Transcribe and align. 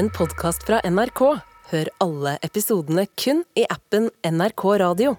en 0.00 0.08
podkast 0.10 0.62
fra 0.64 0.78
NRK. 0.88 1.20
Hør 1.70 1.88
alle 2.00 2.38
episodene 2.46 3.02
kun 3.20 3.42
i 3.58 3.66
appen 3.68 4.06
NRK 4.24 4.62
Radio. 4.80 5.10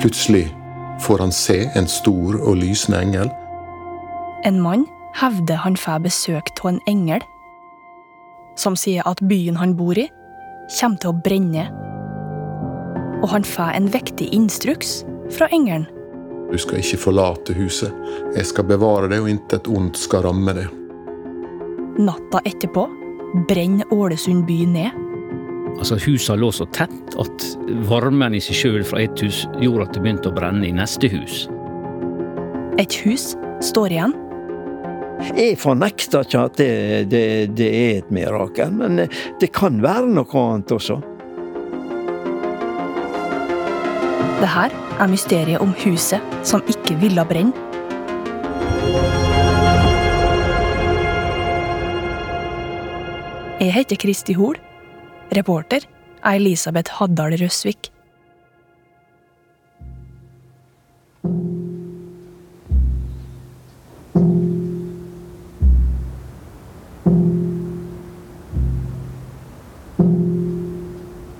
Plutselig 0.00 0.46
får 1.04 1.20
han 1.20 1.34
se 1.36 1.58
en 1.76 1.88
stor 1.90 2.38
og 2.38 2.56
lysende 2.62 3.02
engel. 3.04 3.28
En 4.48 4.62
mann 4.64 4.86
hevder 5.20 5.60
han 5.66 5.76
får 5.76 6.06
besøk 6.06 6.54
av 6.62 6.70
en 6.72 6.80
engel, 6.88 7.20
som 8.56 8.78
sier 8.78 9.04
at 9.04 9.20
byen 9.28 9.60
han 9.60 9.76
bor 9.76 10.00
i, 10.00 10.06
kommer 10.78 11.02
til 11.02 11.12
å 11.12 11.20
brenne. 11.28 11.68
Og 13.20 13.28
han 13.34 13.44
får 13.44 13.76
en 13.76 13.92
viktig 13.92 14.32
instruks 14.32 15.02
fra 15.36 15.52
engelen. 15.52 15.90
Du 16.50 16.58
skal 16.58 16.80
ikke 16.80 17.00
forlate 17.00 17.56
huset. 17.56 17.94
Jeg 18.36 18.46
skal 18.46 18.68
bevare 18.68 19.10
det, 19.10 19.18
og 19.22 19.30
intet 19.30 19.68
ondt 19.70 19.98
skal 19.98 20.26
ramme 20.28 20.54
det. 20.56 20.66
Natta 21.96 22.42
etterpå 22.44 22.86
brenner 23.48 23.92
Ålesund 23.94 24.46
by 24.46 24.60
ned. 24.70 25.02
Altså 25.76 25.98
Husa 26.06 26.36
lå 26.38 26.48
så 26.54 26.64
tett 26.72 27.16
at 27.20 27.46
varmen 27.88 28.36
i 28.36 28.40
seg 28.40 28.56
sjøl 28.56 28.84
fra 28.86 29.02
ett 29.04 29.20
hus 29.24 29.42
gjorde 29.60 29.88
at 29.88 29.96
det 29.96 30.04
begynte 30.04 30.30
å 30.30 30.36
brenne 30.36 30.64
i 30.68 30.72
neste 30.76 31.10
hus. 31.12 31.44
Et 32.80 32.96
hus 33.04 33.34
står 33.64 33.96
igjen. 33.96 34.14
Jeg 35.36 35.56
fornekter 35.60 36.24
ikke 36.24 36.46
at 36.48 36.58
det, 36.60 36.70
det, 37.12 37.26
det 37.56 37.68
er 37.72 37.92
et 37.98 38.10
mirakel, 38.12 38.72
men 38.76 39.06
det 39.40 39.50
kan 39.56 39.80
være 39.84 40.08
noe 40.12 40.42
annet 40.42 40.74
også. 40.76 41.00
Det 44.46 44.52
her 44.54 44.74
er 45.02 45.08
mysteriet 45.10 45.58
om 45.58 45.72
huset 45.80 46.22
som 46.46 46.60
ikke 46.70 46.94
ville 47.00 47.22
brenne. 47.26 47.50
Jeg 53.58 53.74
heter 53.74 53.98
Kristi 53.98 54.36
Hol. 54.38 54.54
Reporter 55.34 55.88
er 56.22 56.38
Elisabeth 56.38 56.94
Haddal 57.00 57.34
Røsvik. 57.42 57.90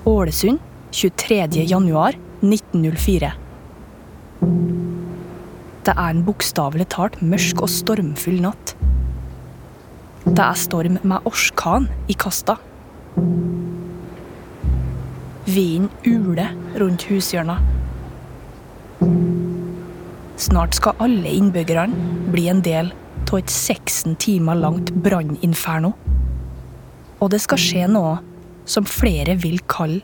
Ålesund 0.03 0.59
23. 0.91 1.63
januar 1.71 2.26
1904. 2.43 3.31
Det 5.87 5.93
er 5.95 6.09
en 6.11 6.25
bokstavelig 6.27 6.89
talt 6.93 7.21
mørk 7.23 7.63
og 7.63 7.71
stormfull 7.71 8.41
natt. 8.43 8.73
Det 10.27 10.43
er 10.43 10.59
storm 10.59 10.97
med 11.07 11.29
orkan 11.29 11.87
i 12.11 12.15
kasta. 12.19 12.57
Vinden 15.47 15.87
uler 16.03 16.51
rundt 16.75 17.07
hushjørna. 17.07 17.55
Snart 20.37 20.75
skal 20.77 20.99
alle 21.01 21.31
innbyggerne 21.31 22.29
bli 22.33 22.49
en 22.51 22.61
del 22.61 22.91
av 23.31 23.39
et 23.39 23.49
16 23.49 24.19
timer 24.21 24.59
langt 24.59 24.91
branninferno. 24.91 25.95
Og 27.17 27.31
det 27.33 27.41
skal 27.47 27.63
skje 27.63 27.87
noe 27.89 28.17
som 28.67 28.85
flere 28.85 29.39
vil 29.39 29.63
kalle 29.71 30.03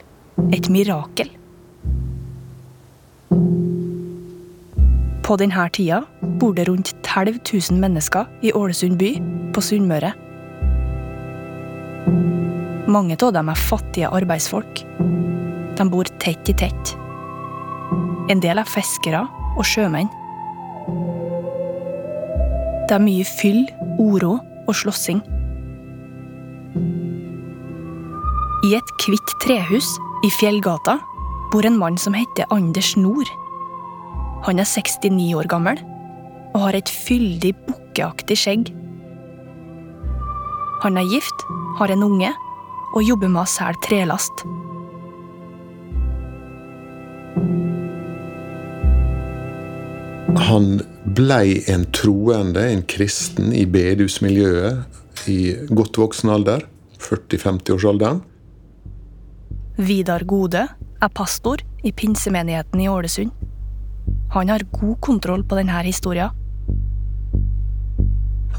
et 0.56 0.72
mirakel. 0.72 1.30
På 5.24 5.38
denne 5.40 5.70
tida 5.72 6.02
bor 6.40 6.54
det 6.54 6.66
rundt 6.68 6.92
12 7.08 7.40
000 7.72 7.80
mennesker 7.80 8.28
i 8.44 8.52
Ålesund 8.52 8.98
by 9.00 9.14
på 9.56 9.62
Sunnmøre. 9.64 10.12
Mange 12.92 13.16
av 13.16 13.32
dem 13.32 13.50
er 13.50 13.62
fattige 13.70 14.10
arbeidsfolk. 14.12 14.82
De 15.80 15.86
bor 15.90 16.10
tett 16.20 16.50
i 16.52 16.56
tett. 16.60 16.92
En 18.30 18.44
del 18.44 18.60
er 18.60 18.68
fiskere 18.68 19.24
og 19.56 19.64
sjømenn. 19.64 20.12
Det 22.90 22.98
er 22.98 23.06
mye 23.06 23.24
fyll, 23.24 23.64
uro 24.04 24.36
og 24.68 24.76
slåssing. 24.76 25.24
I 28.68 28.76
et 28.76 28.92
hvitt 29.08 29.34
trehus 29.44 29.88
i 30.28 30.32
Fjellgata 30.36 30.98
bor 31.54 31.64
en 31.68 31.80
mann 31.80 31.96
som 32.00 32.16
heter 32.16 32.52
Anders 32.52 32.94
Nord. 33.00 33.32
Han 34.44 34.60
er 34.60 34.68
69 34.68 35.34
år 35.40 35.48
gammel 35.48 35.80
og 36.54 36.66
har 36.66 36.76
et 36.78 36.90
fyldig, 36.92 37.54
bukkeaktig 37.66 38.36
skjegg. 38.38 38.72
Han 40.84 41.00
er 41.00 41.08
gift, 41.08 41.46
har 41.80 41.94
en 41.94 42.04
unge 42.04 42.32
og 42.94 43.06
jobber 43.08 43.32
med 43.32 43.46
å 43.46 43.50
selge 43.50 43.80
trelast. 43.88 44.44
Han 50.50 50.82
blei 51.16 51.64
en 51.72 51.88
troende, 51.96 52.66
en 52.68 52.84
kristen, 52.90 53.54
i 53.56 53.64
bedehusmiljøet 53.70 55.30
i 55.32 55.40
godt 55.72 55.98
voksen 56.02 56.34
alder. 56.34 56.68
40-50-årsalderen. 57.04 58.22
Vidar 59.80 60.24
Gode 60.28 60.68
er 60.68 61.16
pastor 61.16 61.64
i 61.84 61.92
pinsemenigheten 61.96 62.84
i 62.84 62.92
Ålesund. 62.92 63.43
Han 64.34 64.50
har 64.50 64.64
god 64.72 65.02
kontroll 65.02 65.44
på 65.46 65.56
denne 65.60 65.82
historien. 65.86 66.30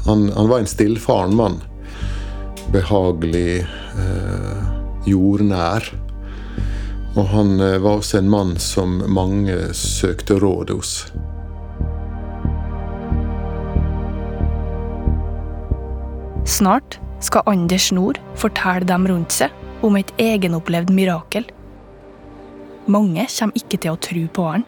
Han, 0.05 0.29
han 0.31 0.47
var 0.47 0.59
en 0.59 0.69
stillfaren 0.71 1.33
mann. 1.35 1.57
Behagelig, 2.71 3.65
eh, 3.99 4.61
jordnær. 5.05 5.89
Og 7.17 7.27
han 7.27 7.59
eh, 7.59 7.75
var 7.83 7.97
også 7.97 8.21
en 8.21 8.29
mann 8.31 8.53
som 8.59 9.01
mange 9.11 9.57
søkte 9.75 10.37
råd 10.39 10.71
hos. 10.71 10.93
Snart 16.47 17.01
skal 17.19 17.43
Anders 17.51 17.89
Nord 17.91 18.21
fortelle 18.39 18.87
dem 18.87 19.09
rundt 19.11 19.35
seg 19.35 19.83
om 19.83 19.99
et 19.99 20.15
egenopplevd 20.23 20.95
mirakel. 20.95 21.49
Mange 22.87 23.27
kommer 23.27 23.59
ikke 23.59 23.81
til 23.81 23.91
å 23.91 23.99
tro 23.99 24.23
på 24.31 24.47
han. 24.53 24.65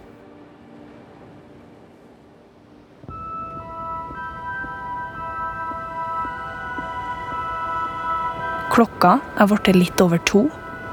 Klokka 8.78 9.16
er 9.42 9.48
blitt 9.50 9.74
litt 9.74 10.02
over 10.04 10.20
to 10.22 10.44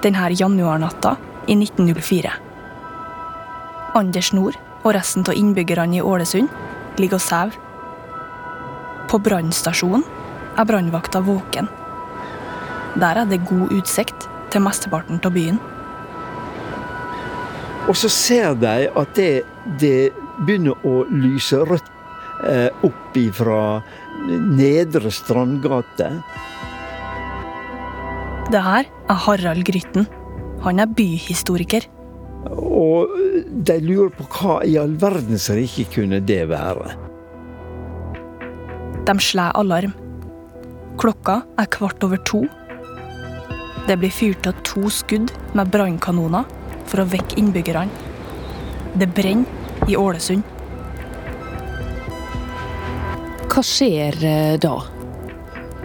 denne 0.00 0.30
januarnatta 0.32 1.10
i 1.44 1.52
1904. 1.52 2.30
Anders 4.00 4.30
Nord 4.32 4.56
og 4.86 4.94
resten 4.96 5.26
av 5.28 5.36
innbyggerne 5.36 5.98
i 5.98 6.00
Ålesund 6.00 6.48
ligger 6.96 7.18
og 7.18 7.24
sover. 7.26 7.58
På 9.10 9.20
brannstasjonen 9.20 10.06
er 10.56 10.68
brannvakta 10.70 11.20
våken. 11.26 11.68
Der 12.96 13.20
er 13.20 13.28
det 13.28 13.42
god 13.50 13.76
utsikt 13.76 14.30
til 14.54 14.64
mesteparten 14.64 15.20
av 15.20 15.36
byen. 15.36 15.60
Og 17.84 18.00
så 18.00 18.08
ser 18.08 18.56
de 18.64 18.88
at 18.88 19.12
det, 19.20 19.44
det 19.76 20.14
begynner 20.40 20.88
å 20.88 21.02
lyse 21.12 21.60
rødt 21.68 21.92
eh, 22.48 22.72
opp 22.80 23.20
ifra 23.20 23.60
Nedre 24.24 25.12
Strandgate. 25.12 26.14
Det 28.52 28.60
her 28.60 28.84
er 28.84 29.20
Harald 29.24 29.64
Grytten. 29.64 30.04
Han 30.64 30.80
er 30.82 30.90
byhistoriker. 30.92 31.86
Og 32.52 33.08
de 33.64 33.78
lurer 33.80 34.12
på 34.12 34.26
hva 34.36 34.58
i 34.68 34.76
all 34.80 34.98
verdens 35.00 35.48
rike 35.54 35.86
kunne 35.94 36.20
det 36.20 36.42
være. 36.50 36.92
De 39.08 39.14
slår 39.20 39.56
alarm. 39.60 39.94
Klokka 41.00 41.40
er 41.60 41.70
kvart 41.72 42.04
over 42.04 42.20
to. 42.28 42.44
Det 43.88 43.96
blir 44.00 44.12
fyrt 44.12 44.46
av 44.48 44.60
to 44.64 44.88
skudd 44.92 45.32
med 45.56 45.72
brannkanoner 45.72 46.44
for 46.88 47.02
å 47.02 47.08
vekke 47.08 47.40
innbyggerne. 47.40 47.88
Det 49.00 49.08
brenner 49.16 49.88
i 49.88 49.96
Ålesund. 49.96 50.44
Hva 53.54 53.62
skjer 53.64 54.16
eh, 54.24 54.56
da? 54.60 54.76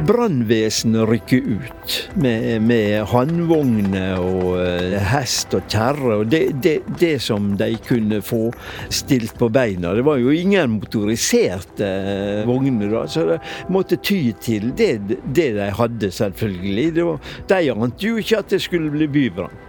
Brannvesenet 0.07 1.09
rykker 1.09 1.37
ut 1.37 2.09
med, 2.13 2.61
med 2.61 3.01
håndvogner 3.11 4.21
og 4.21 4.55
eh, 4.61 4.95
hest 5.11 5.53
og 5.57 5.65
kjerre. 5.67 6.19
og 6.21 6.29
det, 6.31 6.41
det, 6.63 6.77
det 7.01 7.17
som 7.23 7.51
de 7.59 7.73
kunne 7.87 8.21
få 8.23 8.47
stilt 8.93 9.35
på 9.39 9.49
beina. 9.51 9.93
Det 9.97 10.05
var 10.07 10.21
jo 10.21 10.31
ingen 10.31 10.77
motoriserte 10.77 11.89
vogner, 12.47 12.91
da, 12.93 13.05
så 13.07 13.25
de 13.33 13.39
måtte 13.73 13.99
ty 13.99 14.21
til 14.39 14.71
det, 14.77 14.93
det 15.25 15.49
de 15.57 15.71
hadde, 15.75 16.11
selvfølgelig. 16.15 16.87
Var, 16.99 17.33
de 17.51 17.73
ante 17.73 18.07
jo 18.07 18.21
ikke 18.21 18.43
at 18.43 18.55
det 18.55 18.61
skulle 18.63 18.93
bli 18.93 19.09
bybrann. 19.11 19.65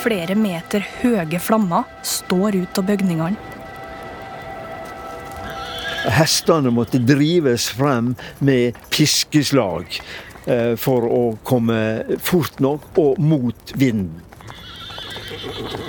Flere 0.00 0.36
meter 0.36 0.84
høye 1.02 1.40
flammer 1.40 1.88
står 2.06 2.62
ut 2.62 2.78
av 2.80 2.86
bygningene. 2.88 3.49
Hestene 6.08 6.70
måtte 6.72 6.98
drives 7.04 7.68
frem 7.76 8.14
med 8.38 8.78
piskeslag 8.88 9.84
eh, 10.46 10.72
for 10.80 11.04
å 11.04 11.22
komme 11.44 12.16
fort 12.24 12.60
nok 12.64 12.98
og 13.00 13.20
mot 13.20 13.74
vinden. 13.76 14.22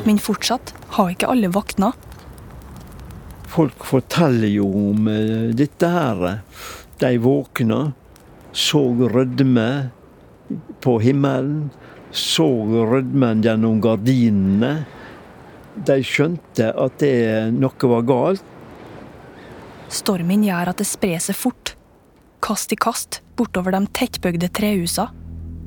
Men 0.04 0.20
fortsatt 0.20 0.74
har 0.98 1.14
ikke 1.14 1.30
alle 1.32 1.52
vakna. 1.54 1.94
Folk 3.52 3.86
forteller 3.88 4.52
jo 4.52 4.68
om 4.92 5.08
eh, 5.12 5.50
dette 5.56 5.88
her. 5.96 6.42
De 7.00 7.16
våkna, 7.24 7.82
så 8.52 8.84
rødme 9.16 9.70
på 10.84 11.00
himmelen, 11.00 11.70
så 12.12 12.48
rødmen 12.92 13.44
gjennom 13.46 13.80
gardinene. 13.84 14.82
De 15.88 16.02
skjønte 16.04 16.74
at 16.76 17.00
det 17.00 17.52
noe 17.56 17.92
var 17.96 18.08
galt. 18.08 18.51
Stormen 19.92 20.46
gjør 20.48 20.72
at 20.72 20.80
det 20.80 20.88
sprer 20.88 21.20
seg 21.20 21.36
fort. 21.36 21.74
Kast 22.42 22.72
i 22.72 22.78
kast 22.80 23.20
bortover 23.38 23.76
de 23.76 23.84
tettbygde 23.92 24.48
trehusa. 24.56 25.10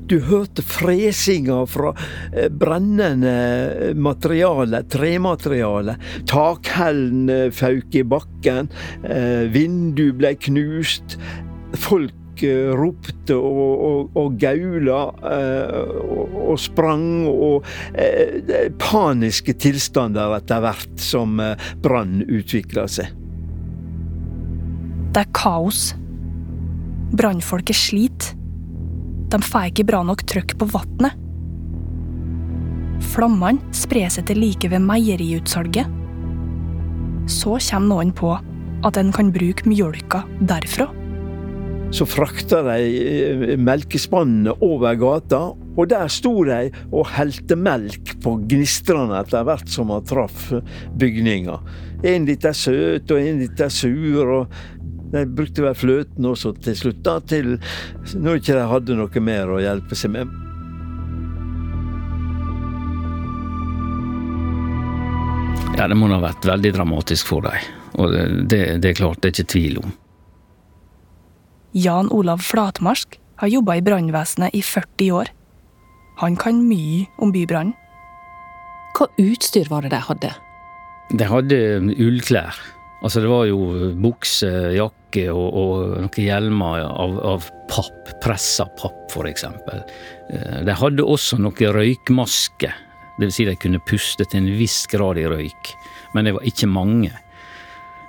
Du 0.05 0.19
hørte 0.27 0.61
fresinga 0.65 1.63
fra 1.69 1.91
eh, 2.31 2.49
brennende 2.53 3.93
materiale, 3.97 4.83
tremateriale. 4.89 5.95
Takhellen 6.29 7.29
eh, 7.29 7.47
fauk 7.53 7.97
i 7.97 8.03
bakken, 8.05 8.69
eh, 9.01 9.47
vindu 9.53 10.11
ble 10.17 10.35
knust. 10.45 11.17
Folk 11.87 12.45
eh, 12.45 12.69
ropte 12.77 13.37
og, 13.39 13.73
og, 13.89 14.21
og 14.21 14.37
gaula 14.41 15.01
eh, 15.31 15.91
og, 16.05 16.39
og 16.53 16.61
sprang, 16.61 17.09
og 17.31 17.65
eh, 17.97 18.69
paniske 18.81 19.57
tilstander 19.57 20.37
etter 20.37 20.65
hvert 20.65 20.97
som 21.01 21.39
eh, 21.41 21.69
brann 21.81 22.21
utvikla 22.29 22.89
seg. 22.99 23.24
Det 25.15 25.21
er 25.23 25.31
kaos. 25.31 25.93
Brannfolket 27.15 27.77
sliter. 27.79 28.33
De 29.31 29.37
får 29.39 29.69
ikke 29.69 29.85
bra 29.87 30.01
nok 30.03 30.25
trykk 30.27 30.57
på 30.59 30.67
vannet. 30.73 31.15
Flammene 33.13 33.75
sprer 33.75 34.11
seg 34.11 34.27
til 34.27 34.41
like 34.43 34.67
ved 34.67 34.83
meieriutsalget. 34.83 35.87
Så 37.31 37.55
kommer 37.69 37.87
noen 37.93 38.11
på 38.11 38.33
at 38.85 38.99
en 38.99 39.15
kan 39.15 39.31
bruke 39.31 39.63
mjølka 39.71 40.25
derfra. 40.51 40.89
Så 41.95 42.03
frakta 42.09 42.59
de 42.65 42.77
eh, 42.99 43.55
melkespannene 43.61 44.57
over 44.65 44.97
gata, 44.99 45.41
og 45.75 45.89
der 45.91 46.09
sto 46.11 46.33
de 46.47 46.71
og 46.89 47.07
helte 47.15 47.55
melk 47.55 48.17
på 48.23 48.35
gnistrene 48.51 49.15
etter 49.21 49.45
hvert 49.47 49.71
som 49.71 49.93
han 49.93 50.03
traff 50.07 50.49
bygninga. 50.99 51.59
En 52.05 52.27
litt 52.27 52.45
er 52.47 52.55
søt, 52.57 53.11
og 53.11 53.19
en 53.19 53.39
litt 53.43 53.63
er 53.63 53.71
sur. 53.71 54.33
og 54.41 54.57
De 55.13 55.25
brukte 55.25 55.63
vel 55.63 55.77
fløten 55.77 56.25
også 56.25 56.55
til 56.65 56.75
slutt, 56.79 57.03
da, 57.05 57.19
til 57.21 57.57
når 58.15 58.41
ikke 58.41 58.57
de 58.57 58.65
hadde 58.71 58.97
noe 58.97 59.23
mer 59.23 59.53
å 59.53 59.61
hjelpe 59.61 59.97
seg 59.97 60.15
med. 60.15 60.33
Ja, 65.75 65.89
det 65.91 65.97
må 65.99 66.07
ha 66.07 66.21
vært 66.23 66.47
veldig 66.47 66.71
dramatisk 66.77 67.27
for 67.33 67.45
dem. 67.45 67.71
Og 67.99 68.11
det, 68.11 68.25
det, 68.51 68.59
det 68.83 68.91
er 68.91 68.99
klart, 68.99 69.21
det 69.21 69.29
er 69.29 69.35
ikke 69.35 69.53
tvil 69.55 69.79
om. 69.83 69.95
Jan 71.75 72.07
Olav 72.15 72.39
Flatmarsk 72.39 73.17
har 73.41 73.51
jobba 73.51 73.75
i 73.75 73.83
brannvesenet 73.83 74.55
i 74.55 74.61
40 74.63 75.11
år. 75.11 75.31
Han 76.21 76.37
kan 76.39 76.61
mye 76.63 77.03
om 77.19 77.33
bybrannen. 77.35 77.75
Hva 78.95 79.09
utstyr 79.19 79.67
var 79.67 79.83
det 79.83 79.91
de 79.91 79.99
hadde? 79.99 80.31
De 81.19 81.27
hadde 81.27 81.57
ullklær. 81.99 82.55
Altså 83.03 83.21
det 83.21 83.29
var 83.29 83.45
jo 83.49 83.59
bukse, 84.01 84.49
jakke 84.75 85.27
og, 85.33 85.57
og 85.59 85.97
noen 86.05 86.23
hjelmer 86.25 86.85
av, 86.87 87.17
av 87.33 87.49
papp. 87.71 88.13
Pressa 88.23 88.65
papp, 88.79 89.03
for 89.13 89.27
eksempel. 89.29 89.83
Eh, 90.31 90.61
De 90.65 90.75
hadde 90.79 91.05
også 91.05 91.37
noen 91.41 91.75
røykmasker. 91.75 92.73
Vil 93.19 93.31
si 93.31 93.45
de 93.47 93.53
kunne 93.59 93.79
puste 93.87 94.25
til 94.27 94.41
en 94.41 94.49
viss 94.59 94.81
grad 94.91 95.19
i 95.21 95.27
røyk. 95.29 95.73
Men 96.15 96.27
det 96.27 96.33
var 96.35 96.47
ikke 96.47 96.67
mange. 96.71 97.11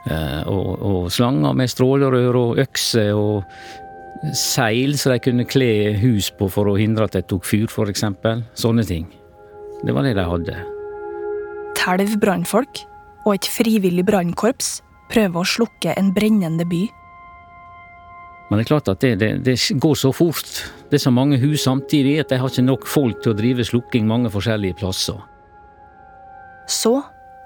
Eh, 0.06 0.42
Og, 0.48 0.78
og 0.80 1.10
slanger 1.12 1.54
med 1.58 1.70
strålerør 1.70 2.38
og 2.40 2.62
økse 2.62 3.10
og 3.14 3.44
seil 4.32 4.96
så 4.96 5.12
de 5.12 5.20
kunne 5.20 5.44
kle 5.44 5.92
hus 6.00 6.30
på 6.38 6.48
for 6.48 6.70
å 6.70 6.78
hindre 6.78 7.04
at 7.04 7.18
de 7.18 7.22
tok 7.26 7.44
fyr, 7.44 7.68
eksempel. 7.90 8.46
Sånne 8.56 8.86
ting. 8.86 9.10
Det 9.84 9.92
var 9.92 10.06
det 10.06 10.14
de 10.16 10.24
hadde. 10.24 10.56
Telv 11.76 12.16
brannfolk 12.22 12.80
og 13.26 13.34
et 13.34 13.48
frivillig 13.50 14.06
brannkorps 14.06 14.78
prøver 15.10 15.42
å 15.42 15.48
slukke 15.48 15.94
en 15.98 16.12
brennende 16.14 16.66
by. 16.68 16.86
Men 18.46 18.60
det 18.60 18.66
er 18.66 18.70
klart 18.70 18.90
at 18.92 19.02
det, 19.02 19.16
det, 19.18 19.30
det 19.42 19.56
går 19.82 19.96
så 19.98 20.12
fort. 20.14 20.50
Det 20.86 21.00
er 21.00 21.02
så 21.02 21.10
mange 21.14 21.38
hus 21.42 21.64
samtidig 21.66 22.20
at 22.22 22.30
de 22.30 22.38
har 22.38 22.50
ikke 22.50 22.62
nok 22.62 22.86
folk 22.86 23.22
til 23.22 23.34
å 23.34 23.38
drive 23.38 23.66
slukking 23.66 24.06
mange 24.06 24.30
forskjellige 24.30 24.78
plasser. 24.78 25.18
Så 26.70 27.00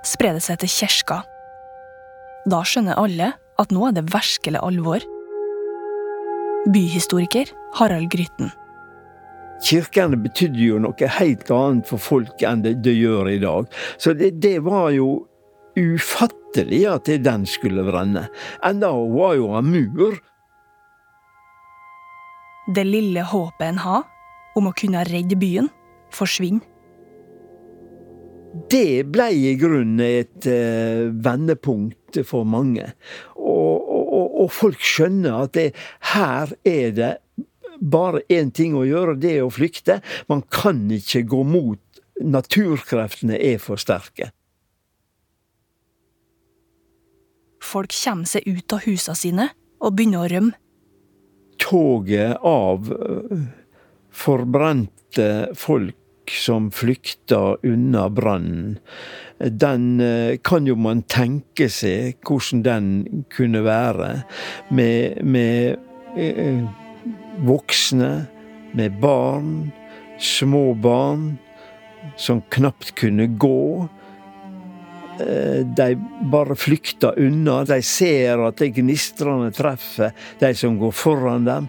sprer 0.05 0.37
det 0.37 0.45
seg 0.45 0.61
til 0.61 0.73
kirka. 0.73 1.23
Da 2.49 2.61
skjønner 2.65 3.01
alle 3.01 3.33
at 3.61 3.73
nå 3.73 3.89
er 3.89 3.97
det 3.97 4.09
virkelig 4.13 4.61
alvor. 4.61 5.05
Byhistoriker 6.69 7.53
Harald 7.81 8.11
Grytten. 8.13 8.53
Kirkene 9.65 10.17
betydde 10.21 10.61
jo 10.61 10.79
noe 10.81 11.09
helt 11.17 11.49
annet 11.53 11.89
for 11.89 12.01
folk 12.01 12.45
enn 12.49 12.63
det, 12.65 12.79
det 12.85 12.97
gjør 12.97 13.29
i 13.29 13.41
dag. 13.41 13.69
Så 14.01 14.13
det, 14.17 14.35
det 14.41 14.59
var 14.65 14.89
jo 14.97 15.27
ufattelig 15.79 16.83
at 16.91 17.11
den 17.25 17.45
skulle 17.47 17.85
brenne. 17.87 18.27
Enda 18.67 18.91
var 18.91 19.35
jo 19.39 19.51
en 19.59 19.71
mur. 19.71 20.19
Det 22.75 22.85
lille 22.87 23.23
håpet 23.27 23.67
en 23.73 23.79
har 23.83 24.05
om 24.59 24.69
å 24.71 24.75
kunne 24.77 25.05
redde 25.09 25.37
byen, 25.39 25.69
forsvinner. 26.15 26.67
Det 28.71 29.05
ble 29.15 29.29
i 29.31 29.53
grunnen 29.59 30.01
et 30.03 30.47
uh, 30.51 31.07
vendepunkt 31.23 32.19
for 32.27 32.43
mange. 32.49 32.89
Og, 33.39 33.77
og- 33.87 34.09
og 34.41 34.49
folk 34.57 34.81
skjønner 34.81 35.43
at 35.45 35.53
det, 35.53 35.67
her 36.15 36.49
er 36.67 36.91
det 36.97 37.11
bare 37.81 38.23
én 38.33 38.49
ting 38.57 38.73
å 38.75 38.87
gjøre, 38.89 39.19
det 39.21 39.35
er 39.37 39.45
å 39.45 39.53
flykte. 39.53 39.99
Man 40.33 40.41
kan 40.51 40.81
ikke 40.97 41.23
gå 41.29 41.43
mot. 41.47 41.79
Naturkreftene 42.21 43.37
er 43.37 43.59
for 43.63 43.77
sterke. 43.81 44.31
Folk 47.71 47.95
kommer 47.95 48.27
seg 48.27 48.49
ut 48.49 48.75
av 48.75 48.85
husene 48.87 49.19
sine 49.19 49.49
og 49.81 49.95
begynner 49.97 50.25
å 50.25 50.31
rømme. 50.33 50.57
Toget 51.61 52.41
av 52.47 52.89
eh, 52.91 53.43
forbrente 54.11 55.31
folk 55.59 55.97
som 56.31 56.71
flykter 56.71 57.59
unna 57.67 58.07
brannen, 58.11 58.79
den 59.39 60.01
eh, 60.01 60.39
kan 60.45 60.67
jo 60.69 60.77
man 60.77 61.03
tenke 61.11 61.69
seg 61.73 62.19
hvordan 62.27 62.65
den 62.67 62.89
kunne 63.33 63.63
være. 63.67 64.11
Med, 64.71 65.21
med 65.25 65.79
eh, 66.17 66.65
voksne, 67.47 68.11
med 68.77 68.99
barn, 69.03 69.71
små 70.21 70.71
barn 70.75 71.33
som 72.21 72.43
knapt 72.53 72.95
kunne 73.01 73.27
gå. 73.41 73.89
Eh, 75.21 75.67
De 75.67 75.95
bare 76.21 76.57
flykter 76.57 77.19
unna. 77.19 77.65
De 77.65 77.83
ser 77.83 78.41
at 78.47 78.57
de 78.57 78.71
gnistrene 78.81 79.51
treffer 79.53 80.15
de 80.41 80.55
som 80.55 80.79
går 80.81 80.93
foran 80.97 81.45
dem. 81.45 81.69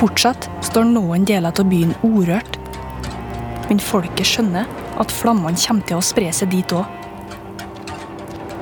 Fortsatt 0.00 0.46
står 0.64 0.86
noen 0.88 1.26
deler 1.28 1.52
av 1.52 1.66
byen 1.68 1.92
urørt. 2.06 2.56
Men 3.68 3.82
folket 3.84 4.26
skjønner 4.26 4.64
at 5.00 5.12
flammene 5.14 5.58
kommer 5.58 5.86
til 5.88 5.98
å 5.98 6.04
spre 6.04 6.30
seg 6.34 6.52
dit 6.52 6.74
òg. 6.76 6.84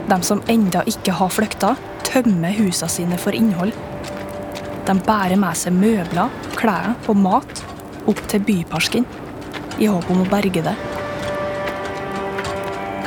De 0.08 0.18
som 0.24 0.40
enda 0.48 0.84
ikke 0.88 1.16
har 1.18 1.32
flykta, 1.32 1.74
tømmer 2.06 2.54
husene 2.56 2.88
sine 2.92 3.18
for 3.20 3.36
innhold. 3.36 3.74
De 4.88 4.94
bærer 5.04 5.36
med 5.36 5.58
seg 5.58 5.74
møbler, 5.76 6.32
klær 6.56 6.94
og 7.10 7.18
mat 7.20 7.64
opp 8.08 8.22
til 8.30 8.40
byparken 8.40 9.04
i 9.78 9.90
håp 9.90 10.08
om 10.10 10.22
å 10.24 10.28
berge 10.30 10.62
det. 10.64 10.76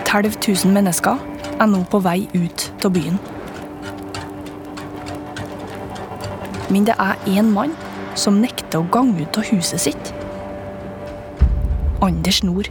12 0.06 0.36
000 0.44 0.76
mennesker 0.76 1.18
er 1.56 1.70
nå 1.72 1.82
på 1.90 2.02
vei 2.04 2.28
ut 2.36 2.68
av 2.86 2.94
byen. 2.94 3.18
Men 6.72 6.86
det 6.88 6.96
er 7.00 7.26
én 7.32 7.50
mann 7.56 7.74
som 8.16 8.38
nekter 8.44 8.84
å 8.84 8.90
gange 8.92 9.24
ut 9.24 9.40
av 9.40 9.48
huset 9.50 9.88
sitt. 9.88 10.14
Anders 12.02 12.44
Nord. 12.44 12.70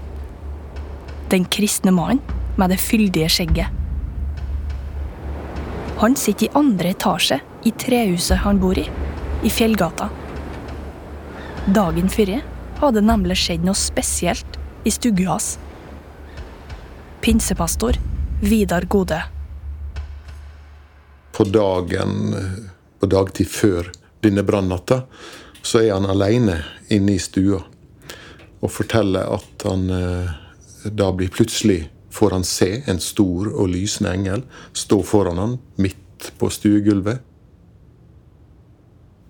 Den 1.30 1.44
kristne 1.44 1.92
mannen 1.94 2.22
med 2.58 2.70
det 2.70 2.80
fyldige 2.82 3.28
skjegget. 3.30 3.68
Han 6.00 6.16
sitter 6.16 6.46
i 6.46 6.54
andre 6.58 6.90
etasje 6.94 7.40
i 7.64 7.70
trehuset 7.76 8.40
han 8.42 8.58
bor 8.58 8.78
i, 8.78 8.86
i 9.44 9.50
Fjellgata. 9.52 10.08
Dagen 11.70 12.08
før 12.10 12.32
hadde 12.80 13.02
nemlig 13.04 13.36
skjedd 13.36 13.66
noe 13.68 13.78
spesielt 13.78 14.58
i 14.84 14.90
stugga 14.90 15.28
hans. 15.34 15.52
Pinsepastor 17.20 18.00
Vidar 18.40 18.88
Gode. 18.88 19.20
På 21.36 21.44
dagen, 21.44 22.34
på 22.98 23.06
dagtid 23.06 23.48
før 23.48 23.92
denne 24.24 24.42
brannnatta, 24.42 25.02
så 25.62 25.84
er 25.84 25.92
han 25.94 26.08
alene 26.08 26.62
inne 26.88 27.14
i 27.14 27.20
stua 27.20 27.60
og 28.60 28.72
forteller 28.72 29.28
at 29.36 29.64
han 29.68 29.84
eh, 29.92 30.39
da 30.84 31.10
blir 31.12 31.28
plutselig 31.28 31.90
får 32.10 32.30
han 32.30 32.44
se 32.44 32.82
en 32.90 33.00
stor 33.00 33.50
og 33.52 33.68
lysende 33.70 34.12
engel 34.12 34.44
stå 34.72 35.02
foran 35.06 35.38
han 35.38 35.58
midt 35.76 36.32
på 36.38 36.50
stuegulvet. 36.50 37.20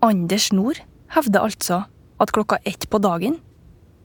Anders 0.00 0.48
Nord 0.52 0.80
hevder 1.14 1.44
altså 1.44 1.82
at 2.20 2.32
klokka 2.32 2.58
ett 2.64 2.88
på 2.90 2.98
dagen 2.98 3.38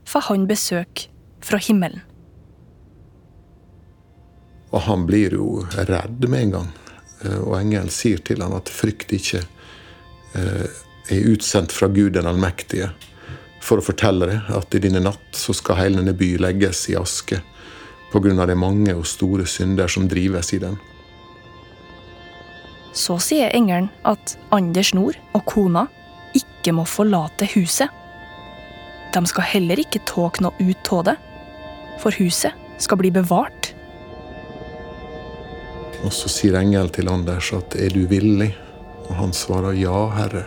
får 0.07 0.27
han 0.29 0.47
besøk 0.47 1.07
fra 1.45 1.57
himmelen. 1.57 2.01
Og 4.73 4.81
han 4.89 5.05
blir 5.07 5.37
jo 5.37 5.63
redd 5.87 6.27
med 6.27 6.41
en 6.41 6.55
gang. 6.57 6.69
Eh, 7.23 7.39
Og 7.39 7.55
engelen 7.61 7.91
sier 7.93 8.19
til 8.19 8.43
han 8.43 8.55
at 8.57 8.69
frykt 8.69 9.13
ikke 9.15 9.45
eh, 10.35 10.67
er 11.13 11.29
utsendt 11.31 11.71
fra 11.71 11.87
Gud 11.87 12.17
den 12.17 12.27
allmektige 12.27 12.91
for 13.65 13.81
å 13.81 13.85
fortelle 13.85 14.29
deg 14.29 14.49
at 14.53 14.77
i 14.77 14.81
denne 14.83 15.01
natt 15.03 15.37
så 15.37 15.53
skal 15.57 15.79
hele 15.79 16.01
denne 16.01 16.15
by 16.17 16.35
legges 16.41 16.85
i 16.91 16.97
aske 16.99 17.41
på 18.11 18.21
grunn 18.23 18.39
av 18.39 18.47
de 18.47 18.55
mange 18.55 18.93
og 18.95 19.07
store 19.09 19.47
synder 19.49 19.89
som 19.91 20.07
drives 20.07 20.53
i 20.55 20.61
den. 20.61 20.77
Så 22.95 23.17
sier 23.19 23.51
engelen 23.57 23.89
at 24.07 24.37
Anders 24.55 24.93
Nord 24.95 25.17
og 25.35 25.43
kona 25.49 25.87
ikke 26.37 26.71
må 26.77 26.85
forlate 26.87 27.49
huset. 27.55 27.91
De 29.11 29.23
skal 29.27 29.49
heller 29.51 29.81
ikke 29.81 30.03
tåke 30.07 30.45
noe 30.45 30.55
ut 30.59 30.91
av 30.95 31.03
det, 31.09 31.17
for 31.99 32.15
huset 32.19 32.55
skal 32.79 32.99
bli 33.01 33.11
bevart. 33.15 33.73
Og 36.05 36.11
så 36.13 36.29
sier 36.31 36.55
engelen 36.59 36.91
til 36.93 37.09
Anders 37.11 37.51
at 37.55 37.75
er 37.79 37.91
du 37.95 38.05
villig? 38.07 38.53
Og 39.05 39.15
han 39.19 39.35
svarer 39.35 39.75
ja, 39.77 40.05
herre. 40.15 40.45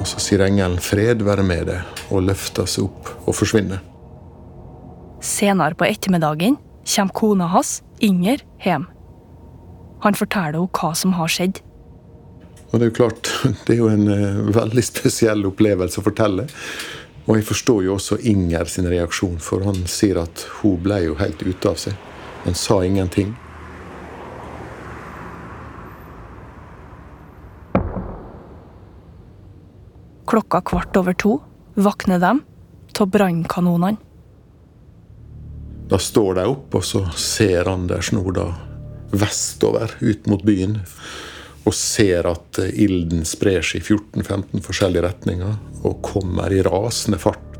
Og 0.00 0.06
så 0.08 0.20
sier 0.22 0.44
engelen 0.44 0.80
fred 0.82 1.24
være 1.26 1.44
med 1.46 1.68
deg, 1.70 2.00
og 2.10 2.26
løfter 2.28 2.68
seg 2.68 2.88
opp 2.88 3.12
og 3.26 3.36
forsvinner. 3.36 3.80
Senere 5.24 5.74
på 5.74 5.88
ettermiddagen 5.88 6.58
kommer 6.86 7.16
kona 7.16 7.48
hans, 7.50 7.80
Inger, 8.04 8.42
hjem. 8.60 8.84
Han 10.04 10.18
forteller 10.18 10.60
henne 10.60 10.76
hva 10.76 10.90
som 10.94 11.14
har 11.16 11.30
skjedd. 11.32 11.62
Og 12.70 12.76
det 12.76 12.84
er 12.84 12.90
jo 12.90 12.96
klart, 12.98 13.30
det 13.64 13.76
er 13.76 13.80
jo 13.80 13.88
en 13.88 14.10
eh, 14.12 14.42
veldig 14.52 14.84
spesiell 14.84 15.46
opplevelse 15.48 16.02
å 16.02 16.04
fortelle. 16.04 16.46
Og 17.26 17.38
jeg 17.38 17.46
forstår 17.48 17.86
jo 17.86 17.96
også 17.96 18.20
Inger 18.28 18.68
sin 18.70 18.86
reaksjon, 18.90 19.38
for 19.42 19.64
han 19.66 19.80
sier 19.90 20.20
at 20.22 20.44
hun 20.60 20.76
ble 20.84 21.00
jo 21.08 21.16
helt 21.18 21.42
ute 21.42 21.72
av 21.72 21.80
seg. 21.80 21.96
Han 22.44 22.54
sa 22.54 22.82
ingenting. 22.86 23.32
Klokka 30.36 30.60
kvart 30.60 30.96
over 30.96 31.14
to 31.16 31.38
våkner 31.80 32.18
de 32.20 32.42
av 33.00 33.06
brannkanonene. 33.08 33.96
Da 35.88 35.96
står 35.98 36.34
de 36.36 36.44
opp, 36.50 36.74
og 36.76 36.84
så 36.84 37.00
ser 37.16 37.70
Anders 37.72 38.10
nå 38.12 38.20
da 38.36 38.44
vestover 39.16 39.94
ut 40.04 40.28
mot 40.28 40.44
byen. 40.44 40.76
Og 41.64 41.72
ser 41.72 42.28
at 42.28 42.60
eh, 42.60 42.68
ilden 42.84 43.24
sprer 43.24 43.64
seg 43.64 43.80
i 43.80 43.96
14-15 43.96 44.60
forskjellige 44.68 45.06
retninger 45.08 45.56
og 45.88 46.04
kommer 46.04 46.52
i 46.52 46.60
rasende 46.68 47.16
fart. 47.16 47.56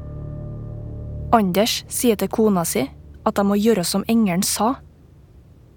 Anders 1.33 1.81
sier 1.89 2.21
til 2.21 2.29
kona 2.29 2.69
si 2.69 2.85
at 3.25 3.41
de 3.41 3.49
må 3.49 3.57
gjøre 3.57 3.89
som 3.89 4.05
engelen 4.05 4.45
sa. 4.45 4.75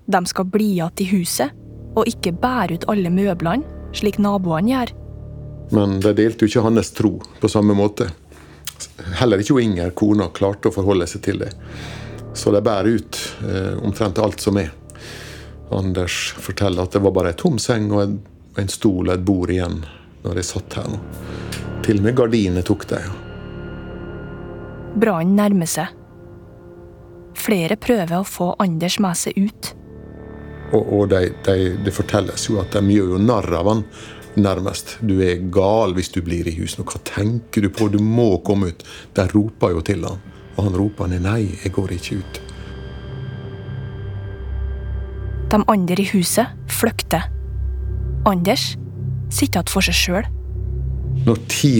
De 0.03 0.25
skal 0.27 0.51
bli 0.51 0.73
igjen 0.75 0.99
i 0.99 1.11
huset 1.15 1.55
og 1.95 2.11
ikke 2.11 2.35
bære 2.43 2.75
ut 2.75 2.91
alle 2.91 3.07
møblene, 3.07 3.63
slik 3.95 4.19
naboene 4.19 4.75
gjør. 4.75 4.98
Men 5.69 5.99
de 6.01 6.13
delte 6.17 6.45
jo 6.45 6.49
ikke 6.49 6.65
hans 6.65 6.91
tro 6.97 7.13
på 7.39 7.51
samme 7.51 7.75
måte. 7.77 8.09
Heller 9.19 9.41
ikke 9.41 9.59
Inger, 9.61 9.91
kona, 9.97 10.29
klarte 10.33 10.69
å 10.69 10.75
forholde 10.75 11.07
seg 11.09 11.23
til 11.25 11.43
det. 11.43 11.51
Så 12.33 12.53
de 12.53 12.61
bærer 12.63 12.97
ut 12.99 13.19
eh, 13.45 13.77
omtrent 13.85 14.19
alt 14.21 14.41
som 14.41 14.57
er. 14.61 14.71
Anders 15.75 16.31
forteller 16.37 16.85
at 16.85 16.95
det 16.95 17.03
var 17.05 17.13
bare 17.13 17.33
ei 17.33 17.37
tom 17.37 17.59
seng 17.61 17.91
og 17.91 18.03
en, 18.03 18.19
en 18.57 18.71
stol 18.71 19.09
og 19.09 19.13
et 19.13 19.25
bord 19.25 19.51
igjen 19.53 19.81
når 20.23 20.41
jeg 20.41 20.49
satt 20.49 20.77
her 20.79 20.89
nå. 20.89 20.99
Til 21.85 22.01
og 22.01 22.05
med 22.05 22.17
gardinene 22.17 22.65
tok 22.65 22.85
de. 22.89 22.99
Brannen 24.99 25.37
nærmer 25.37 25.69
seg. 25.69 25.93
Flere 27.39 27.77
prøver 27.79 28.17
å 28.19 28.27
få 28.27 28.51
Anders 28.59 28.97
med 28.99 29.17
seg 29.17 29.37
ut. 29.37 29.73
Og, 30.73 30.81
og 30.81 31.03
de, 31.13 31.29
de, 31.45 31.57
det 31.85 31.93
fortelles 31.95 32.45
jo 32.49 32.59
at 32.61 32.75
de 32.75 32.93
gjør 32.93 33.15
jo 33.15 33.21
narr 33.21 33.53
av 33.57 33.69
han 33.71 33.85
nærmest. 34.43 34.97
Du 35.01 35.19
er 35.23 35.41
gal 35.53 35.95
hvis 35.97 36.11
du 36.15 36.21
blir 36.25 36.47
i 36.47 36.55
huset. 36.59 36.83
Hva 36.85 37.01
tenker 37.07 37.63
du 37.65 37.69
på? 37.73 37.89
Du 37.91 37.99
må 38.03 38.37
komme 38.45 38.71
ut. 38.73 38.85
De 39.15 39.25
roper 39.33 39.75
jo 39.75 39.83
til 39.85 40.05
han. 40.07 40.21
Og 40.57 40.65
han 40.67 40.77
roper 40.79 41.11
ned 41.11 41.23
nei, 41.23 41.41
jeg 41.63 41.73
går 41.75 41.95
ikke 41.95 42.19
ut. 42.19 42.41
De 45.49 45.61
andre 45.65 46.03
i 46.03 46.09
huset 46.11 46.51
flykter. 46.69 47.29
Anders 48.27 48.75
sitter 49.33 49.61
igjen 49.61 49.71
for 49.71 49.85
seg 49.85 49.97
sjøl. 49.97 50.27
Når 51.25 51.39
10 51.47 51.71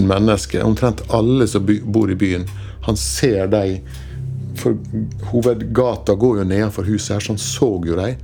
000 0.00 0.08
mennesker, 0.08 0.64
omtrent 0.66 1.04
alle 1.14 1.46
som 1.48 1.64
bor 1.64 2.10
i 2.10 2.18
byen, 2.18 2.48
han 2.86 2.98
ser 2.98 3.46
dem 3.52 3.84
For 4.58 4.76
hovedgata 5.30 6.12
går 6.12 6.42
jo 6.42 6.44
nedenfor 6.44 6.84
huset 6.84 7.14
her, 7.14 7.20
så 7.24 7.32
han 7.32 7.38
så 7.40 7.68
jo 7.86 7.96
dem. 7.96 8.18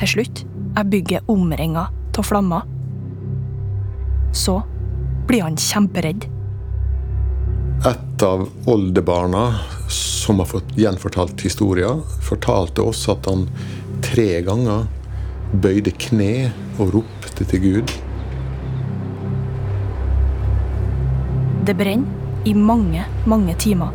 Til 0.00 0.08
slutt 0.08 0.40
er 0.80 0.86
bygget 0.88 1.28
omringa 1.28 1.84
av 2.18 2.26
flammer. 2.28 2.62
Så 4.32 4.62
blir 5.28 5.42
han 5.42 5.56
kjemperedd. 5.56 6.26
Et 7.84 8.22
av 8.22 8.48
oldebarna 8.70 9.44
som 9.88 10.38
har 10.38 10.48
fått 10.48 10.76
gjenfortalt 10.78 11.40
historien, 11.44 12.02
fortalte 12.22 12.82
oss 12.82 13.04
at 13.12 13.26
han 13.28 13.46
tre 14.04 14.40
ganger 14.46 14.86
bøyde 15.52 15.92
kne 16.06 16.50
og 16.78 16.94
ropte 16.96 17.46
til 17.50 17.62
Gud. 17.62 17.94
Det 21.64 21.76
brenner 21.76 22.48
i 22.48 22.52
mange, 22.54 23.04
mange 23.28 23.54
timer. 23.60 23.92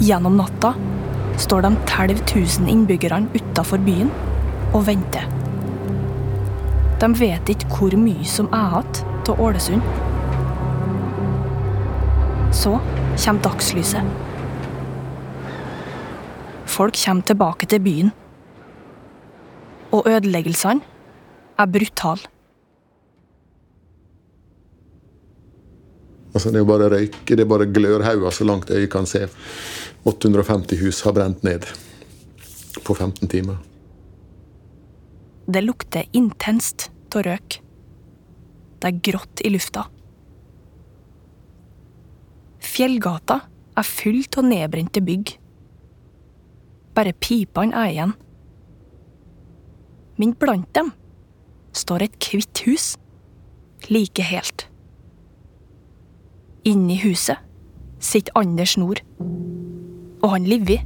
Gjennom 0.00 0.36
natta 0.36 0.74
står 1.40 1.64
de 1.64 1.72
12 1.88 2.18
000 2.34 2.68
innbyggerne 2.72 3.32
utafor 3.32 3.80
byen 3.84 4.12
og 4.74 4.84
venter. 4.88 5.35
De 6.96 7.08
vet 7.12 7.50
ikke 7.52 7.68
hvor 7.76 7.96
mye 8.00 8.24
som 8.24 8.46
er 8.56 8.78
igjen 8.80 9.26
av 9.28 9.40
Ålesund. 9.42 9.82
Så 12.56 12.78
kommer 13.20 13.42
dagslyset. 13.44 14.14
Folk 16.76 16.96
kommer 17.02 17.26
tilbake 17.28 17.68
til 17.68 17.82
byen. 17.84 18.14
Og 19.92 20.08
ødeleggelsene 20.08 20.80
er 21.58 21.66
brutale. 21.66 22.32
Altså, 26.36 26.50
det 26.52 26.60
er 26.60 26.68
bare 26.68 26.90
røyk, 26.92 27.22
det 27.28 27.40
er 27.40 27.48
bare 27.48 27.68
glørhauger 27.72 28.30
så 28.30 28.44
langt 28.44 28.70
øyet 28.70 28.90
kan 28.92 29.06
se. 29.08 29.26
850 30.04 30.80
hus 30.80 31.00
har 31.04 31.12
brent 31.16 31.44
ned 31.44 31.64
på 32.84 32.94
15 32.94 33.28
timer. 33.28 33.56
Det 35.46 35.62
lukter 35.62 36.08
intenst 36.12 36.88
av 37.14 37.22
røk. 37.22 37.60
Det 38.82 38.88
er 38.90 39.02
grått 39.08 39.42
i 39.46 39.50
lufta. 39.54 39.86
Fjellgata 42.66 43.40
er 43.78 43.86
full 43.86 44.24
av 44.36 44.48
nedbrente 44.48 45.00
bygg. 45.06 45.36
Bare 46.96 47.14
pipene 47.14 47.76
er 47.76 47.92
igjen. 47.92 48.14
Men 50.18 50.34
blant 50.40 50.68
dem 50.74 50.90
står 51.76 52.08
et 52.08 52.18
hvitt 52.20 52.64
hus. 52.66 52.94
Like 53.92 54.24
helt. 54.26 54.66
Inni 56.66 56.96
huset 57.04 57.38
sitter 58.02 58.34
Anders 58.34 58.76
Nord. 58.80 59.04
Og 60.24 60.30
han 60.32 60.48
lever. 60.48 60.82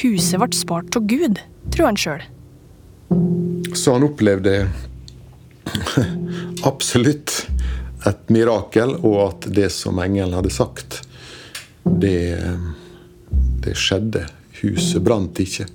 Huset 0.00 0.40
ble 0.40 0.56
spart 0.56 0.96
av 0.96 1.04
Gud, 1.10 1.40
tror 1.74 1.90
han 1.90 2.00
sjøl. 2.00 2.24
Så 3.76 3.94
han 3.96 4.06
opplevde 4.06 4.66
absolutt 6.70 7.42
et 8.08 8.32
mirakel, 8.32 8.96
og 9.04 9.18
at 9.28 9.48
det 9.54 9.68
som 9.74 10.00
engelen 10.02 10.34
hadde 10.36 10.52
sagt, 10.54 11.02
det, 11.84 12.40
det 13.62 13.76
skjedde 13.78 14.26
huset 14.62 15.02
brant 15.04 15.38
ikke. 15.42 15.68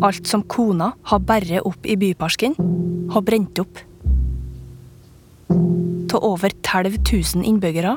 Alt 0.00 0.28
som 0.28 0.42
kona 0.48 0.92
har 1.10 1.22
båret 1.24 1.66
opp 1.68 1.84
i 1.84 1.96
byparken, 2.00 2.56
har 3.12 3.24
brent 3.26 3.60
opp. 3.60 3.82
Av 6.10 6.24
over 6.26 6.52
12 6.66 6.96
000 7.06 7.46
innbyggere 7.46 7.92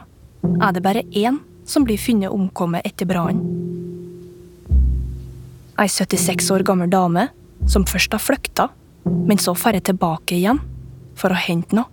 er 0.62 0.74
det 0.76 0.84
bare 0.86 1.06
én 1.18 1.40
som 1.66 1.86
blir 1.88 1.98
funnet 1.98 2.32
omkommet 2.32 2.86
etter 2.86 3.08
brannen. 3.10 3.73
Ei 5.80 5.90
76 5.90 6.52
år 6.54 6.62
gammel 6.68 6.90
dame 6.90 7.28
som 7.66 7.86
først 7.88 8.14
har 8.14 8.22
flykta, 8.22 8.68
men 9.06 9.40
så 9.42 9.56
drar 9.58 9.80
tilbake 9.80 10.36
igjen 10.38 10.60
for 11.18 11.34
å 11.34 11.40
hente 11.40 11.74
noe. 11.78 11.90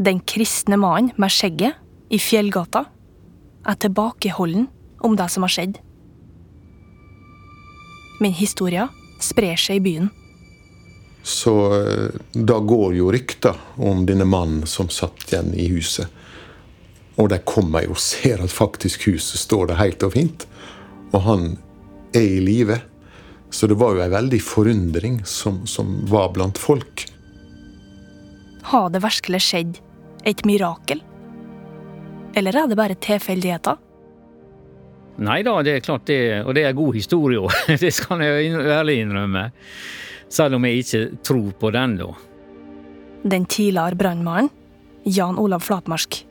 Den 0.00 0.20
kristne 0.20 0.76
mannen 0.80 1.12
med 1.20 1.32
skjegget 1.32 1.76
i 2.12 2.18
Fjellgata 2.20 2.86
er 3.68 3.76
tilbakeholden 3.80 4.68
om 5.00 5.16
det 5.16 5.28
som 5.32 5.44
har 5.44 5.52
skjedd. 5.52 5.76
Men 8.20 8.36
historia 8.36 8.88
sprer 9.20 9.60
seg 9.60 9.80
i 9.80 9.84
byen. 9.84 10.08
Så 11.24 11.52
eh, 11.76 12.16
da 12.32 12.58
går 12.64 12.96
jo 12.96 13.10
rykter 13.12 13.56
om 13.76 14.06
denne 14.08 14.24
mannen 14.28 14.64
som 14.68 14.88
satt 14.92 15.28
igjen 15.28 15.52
i 15.52 15.68
huset. 15.72 16.08
Og 17.20 17.28
de 17.28 17.38
kommer 17.44 17.84
jo 17.84 17.94
og 17.94 18.00
ser 18.00 18.40
at 18.40 18.52
faktisk 18.52 19.04
huset 19.10 19.42
står 19.42 19.70
der 19.70 19.80
helt 19.80 20.04
og 20.06 20.14
fint. 20.14 20.46
Og 21.12 21.20
han 21.26 21.50
er 22.16 22.24
i 22.38 22.40
live. 22.40 22.80
Så 23.50 23.66
det 23.66 23.76
var 23.80 23.96
jo 23.96 24.04
ei 24.04 24.10
veldig 24.12 24.40
forundring 24.46 25.20
som, 25.26 25.64
som 25.66 25.98
var 26.08 26.30
blant 26.36 26.58
folk. 26.58 27.04
Har 28.70 28.90
det 28.94 29.02
virkelig 29.02 29.40
skjedd 29.42 29.78
et 30.28 30.44
mirakel? 30.46 31.02
Eller 32.38 32.56
er 32.56 32.70
det 32.70 32.78
bare 32.78 32.96
tilfeldigheter? 33.02 33.80
Nei 35.20 35.40
da, 35.44 35.56
det 35.66 35.74
er 35.74 35.84
klart 35.84 36.06
det, 36.08 36.20
og 36.46 36.54
det 36.56 36.64
er 36.64 36.76
god 36.78 36.94
historie 36.96 37.40
òg. 37.42 37.52
Det 37.82 37.90
skal 37.92 38.22
jeg 38.24 38.54
ærlig 38.54 39.00
innrømme. 39.02 39.50
Selv 40.30 40.56
om 40.56 40.64
jeg 40.64 40.84
ikke 40.84 41.02
tror 41.26 41.50
på 41.60 41.72
den, 41.74 41.98
da. 42.00 42.08
Den 43.28 43.44
tidligere 43.50 43.98
brannmannen, 43.98 44.48
Jan 45.04 45.36
Olav 45.42 45.66
Flatmark. 45.66 46.22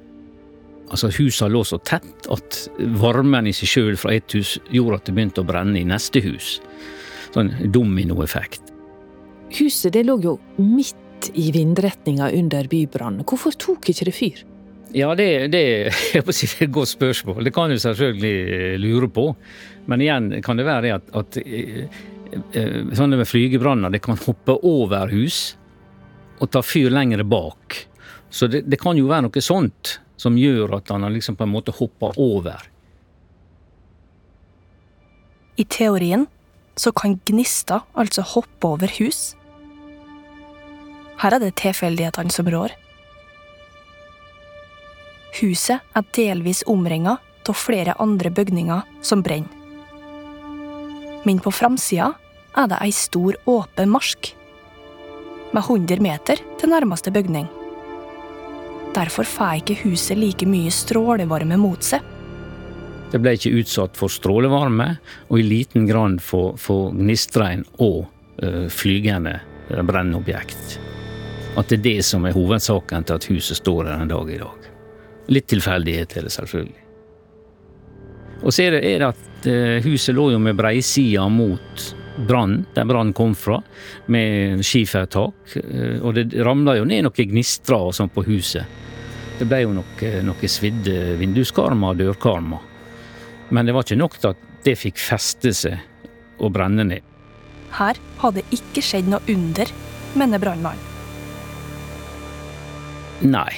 Altså, 0.90 1.12
Husa 1.14 1.48
lå 1.50 1.64
så 1.68 1.80
tett 1.86 2.30
at 2.34 2.60
varmen 3.02 3.48
i 3.50 3.54
seg 3.56 3.70
sjøl 3.70 3.98
fra 4.00 4.16
ett 4.16 4.34
hus 4.38 4.58
gjorde 4.74 5.00
at 5.00 5.10
det 5.10 5.16
begynte 5.18 5.44
å 5.44 5.48
brenne 5.48 5.80
i 5.80 5.88
neste 5.88 6.22
hus. 6.26 6.58
Sånn 7.34 7.52
dominoeffekt. 7.74 8.74
Huset 9.60 9.94
det 9.94 10.06
lå 10.08 10.18
jo 10.24 10.38
midt 10.58 11.32
i 11.38 11.50
vindretninga 11.54 12.32
under 12.38 12.70
bybrannen. 12.70 13.26
Hvorfor 13.28 13.58
tok 13.60 13.92
ikke 13.92 14.08
det 14.10 14.16
fyr? 14.18 14.46
Ja, 14.96 15.12
det, 15.18 15.52
det, 15.54 15.64
er 16.18 16.24
et 16.26 16.72
godt 16.74 16.90
spørsmål. 16.90 17.44
Det 17.46 17.54
kan 17.54 17.70
du 17.70 17.78
selvfølgelig 17.82 18.80
lure 18.82 19.10
på. 19.14 19.32
Men 19.90 20.02
igjen 20.06 20.32
kan 20.46 20.58
det 20.58 20.66
være 20.66 20.96
at, 20.98 21.12
at 21.18 21.38
Eh, 22.54 22.94
sånne 22.94 23.18
med 23.18 23.28
flygebranner, 23.28 23.90
det 23.90 24.02
kan 24.06 24.18
hoppe 24.20 24.58
over 24.66 25.10
hus 25.14 25.56
og 26.40 26.52
ta 26.54 26.62
fyr 26.64 26.92
lenger 26.94 27.24
bak. 27.28 27.78
Så 28.30 28.48
det, 28.48 28.64
det, 28.70 28.78
kan 28.82 28.98
jo 28.98 29.10
være 29.10 29.28
noe 29.28 29.44
sånt 29.44 29.98
som 30.20 30.38
gjør 30.38 30.76
at 30.78 30.92
han 30.92 31.08
liksom 31.14 31.38
på 31.40 31.48
en 31.48 31.54
måte 31.54 31.76
hopper 31.76 32.18
over. 32.20 32.62
I 35.60 35.66
teorien 35.68 36.28
så 36.80 36.92
kan 36.96 37.18
gnister 37.28 37.84
altså 38.00 38.24
hoppe 38.36 38.68
over 38.68 38.92
hus. 39.00 39.34
Her 41.20 41.36
er 41.36 41.44
det 41.44 41.58
tilfeldighetene 41.60 42.32
som 42.32 42.48
rår. 42.48 42.76
Huset 45.40 45.96
er 45.96 46.12
delvis 46.16 46.64
omringa 46.68 47.18
av 47.50 47.58
flere 47.58 47.96
andre 47.98 48.30
bygninger 48.30 48.84
som 49.02 49.24
brenner 49.26 49.60
men 51.24 51.40
på 51.40 51.52
framsida 51.52 52.14
er 52.58 52.68
det 52.72 52.80
ei 52.84 52.92
stor, 52.96 53.36
åpen 53.46 53.92
marsk. 53.92 54.34
Med 55.54 55.64
100 55.64 56.02
meter 56.04 56.42
til 56.60 56.72
nærmeste 56.72 57.12
bygning. 57.12 57.48
Derfor 58.96 59.28
får 59.28 59.60
ikke 59.62 59.82
huset 59.84 60.18
like 60.18 60.48
mye 60.50 60.72
strålevarme 60.74 61.60
mot 61.62 61.84
seg. 61.86 62.06
Det 63.10 63.22
ble 63.22 63.34
ikke 63.38 63.54
utsatt 63.62 63.98
for 63.98 64.12
strålevarme, 64.14 64.92
og 65.30 65.40
i 65.40 65.46
liten 65.46 65.88
grad 65.90 66.20
for, 66.22 66.58
for 66.62 66.94
gnistregn 66.94 67.64
og 67.82 68.04
ø, 68.42 68.68
flygende 68.70 69.40
uh, 69.72 69.82
brennobjekt. 69.86 70.78
At 71.58 71.72
det 71.72 71.80
er 71.80 71.86
det 71.88 72.06
som 72.06 72.26
er 72.26 72.38
hovedsaken 72.38 73.06
til 73.06 73.18
at 73.18 73.30
huset 73.32 73.58
står 73.62 73.90
her 73.90 74.04
en 74.04 74.12
dag 74.12 74.30
i 74.30 74.42
dag. 74.42 74.70
Litt 75.30 75.50
tilfeldighet 75.50 76.18
er 76.18 76.26
det 76.26 76.34
selvfølgelig. 76.34 76.86
Og 78.40 78.54
så 78.56 78.66
er 78.66 78.78
det, 78.78 78.84
er 78.88 79.02
det 79.02 79.10
at 79.10 79.48
eh, 79.52 79.84
huset 79.84 80.16
lå 80.16 80.30
jo 80.32 80.40
med 80.42 80.56
breisida 80.58 81.26
mot 81.30 81.84
brannen, 82.28 82.66
der 82.76 82.88
brannen 82.90 83.14
kom 83.14 83.36
fra, 83.36 83.60
med 84.12 84.64
skifertak. 84.66 85.56
Eh, 85.56 86.00
og 86.02 86.16
det 86.18 86.30
ramla 86.46 86.78
jo 86.80 86.88
ned 86.90 87.08
noen 87.08 87.32
gnistrer 87.34 87.90
og 87.90 87.96
sånn 87.96 88.12
på 88.14 88.26
huset. 88.28 88.80
Det 89.40 89.48
ble 89.48 89.62
jo 89.64 89.76
noen 89.76 90.26
noe 90.28 90.52
svidde 90.52 91.16
vinduskarmer 91.20 91.94
og 91.94 92.02
dørkarmer. 92.02 92.66
Men 93.56 93.66
det 93.66 93.74
var 93.74 93.88
ikke 93.88 94.00
nok 94.00 94.18
til 94.20 94.34
at 94.34 94.48
det 94.66 94.76
fikk 94.78 95.00
feste 95.00 95.54
seg 95.56 95.80
og 96.40 96.52
brenne 96.56 96.86
ned. 96.88 97.06
Her 97.78 97.98
hadde 98.22 98.44
ikke 98.56 98.84
skjedd 98.84 99.10
noe 99.12 99.24
under, 99.32 99.72
mener 100.20 100.42
brannmannen. 100.42 100.86
Nei, 103.30 103.52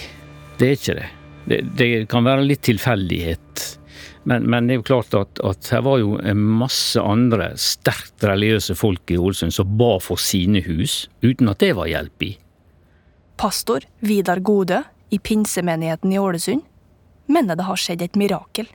det 0.57 0.67
er 0.67 0.77
ikke 0.77 0.95
det. 0.97 1.09
det. 1.45 1.59
Det 1.77 1.89
kan 2.09 2.25
være 2.25 2.45
litt 2.45 2.63
tilfeldighet 2.65 3.65
men, 4.23 4.45
men, 4.49 4.67
det 4.67 4.75
er 4.75 4.79
jo 4.81 4.85
klart 4.85 5.15
at, 5.17 5.39
at 5.41 5.69
her 5.73 5.81
var 5.85 5.97
jo 6.01 6.17
masse 6.37 7.01
andre 7.01 7.51
sterkt 7.57 8.21
religiøse 8.25 8.75
folk 8.77 9.09
i 9.13 9.17
Ålesund 9.17 9.55
som 9.55 9.71
ba 9.79 9.95
for 10.03 10.21
sine 10.21 10.61
hus, 10.65 11.07
uten 11.25 11.49
at 11.49 11.61
det 11.63 11.73
var 11.77 11.89
hjelp 11.89 12.27
i. 12.27 12.35
Pastor 13.41 13.87
Vidar 14.05 14.43
Gode 14.45 14.83
i 15.09 15.17
pinsemenigheten 15.17 16.13
i 16.13 16.19
Ålesund 16.21 16.61
mener 17.31 17.57
det 17.57 17.65
har 17.65 17.79
skjedd 17.79 18.05
et 18.05 18.19
mirakel. 18.19 18.69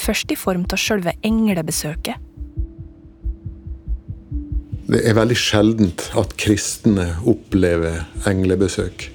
Først 0.00 0.32
i 0.32 0.38
form 0.38 0.64
av 0.70 0.80
sjølve 0.80 1.12
englebesøket. 1.26 2.26
Det 4.90 5.04
er 5.06 5.14
veldig 5.14 5.36
sjeldent 5.38 6.08
at 6.18 6.32
kristne 6.40 7.12
opplever 7.28 8.00
englebesøk. 8.26 9.10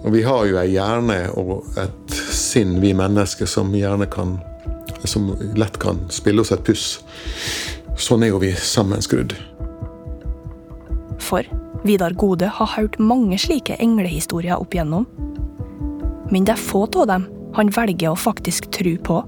Og 0.00 0.14
vi 0.14 0.22
har 0.24 0.46
jo 0.48 0.58
ei 0.60 0.70
hjerne 0.72 1.18
og 1.36 1.66
et 1.80 2.14
sinn, 2.32 2.78
vi 2.80 2.94
mennesker, 2.96 3.48
som 3.48 3.74
gjerne 3.74 4.08
kan 4.10 4.38
Som 5.04 5.30
lett 5.56 5.78
kan 5.80 5.96
spille 6.12 6.42
oss 6.42 6.52
et 6.52 6.60
puss. 6.64 6.98
Sånn 7.96 8.20
er 8.22 8.34
jo 8.34 8.40
vi 8.42 8.50
sammenskrudd. 8.52 9.32
For 11.24 11.46
Vidar 11.88 12.12
Gode 12.20 12.50
har 12.52 12.68
hørt 12.74 12.98
mange 13.00 13.38
slike 13.40 13.78
englehistorier 13.80 14.60
opp 14.60 14.76
igjennom. 14.76 15.06
Men 16.28 16.44
det 16.44 16.52
er 16.52 16.60
få 16.60 16.84
av 17.00 17.08
dem 17.08 17.24
han 17.56 17.72
velger 17.72 18.12
å 18.12 18.18
faktisk 18.18 18.68
tro 18.76 18.92
på. 19.08 19.22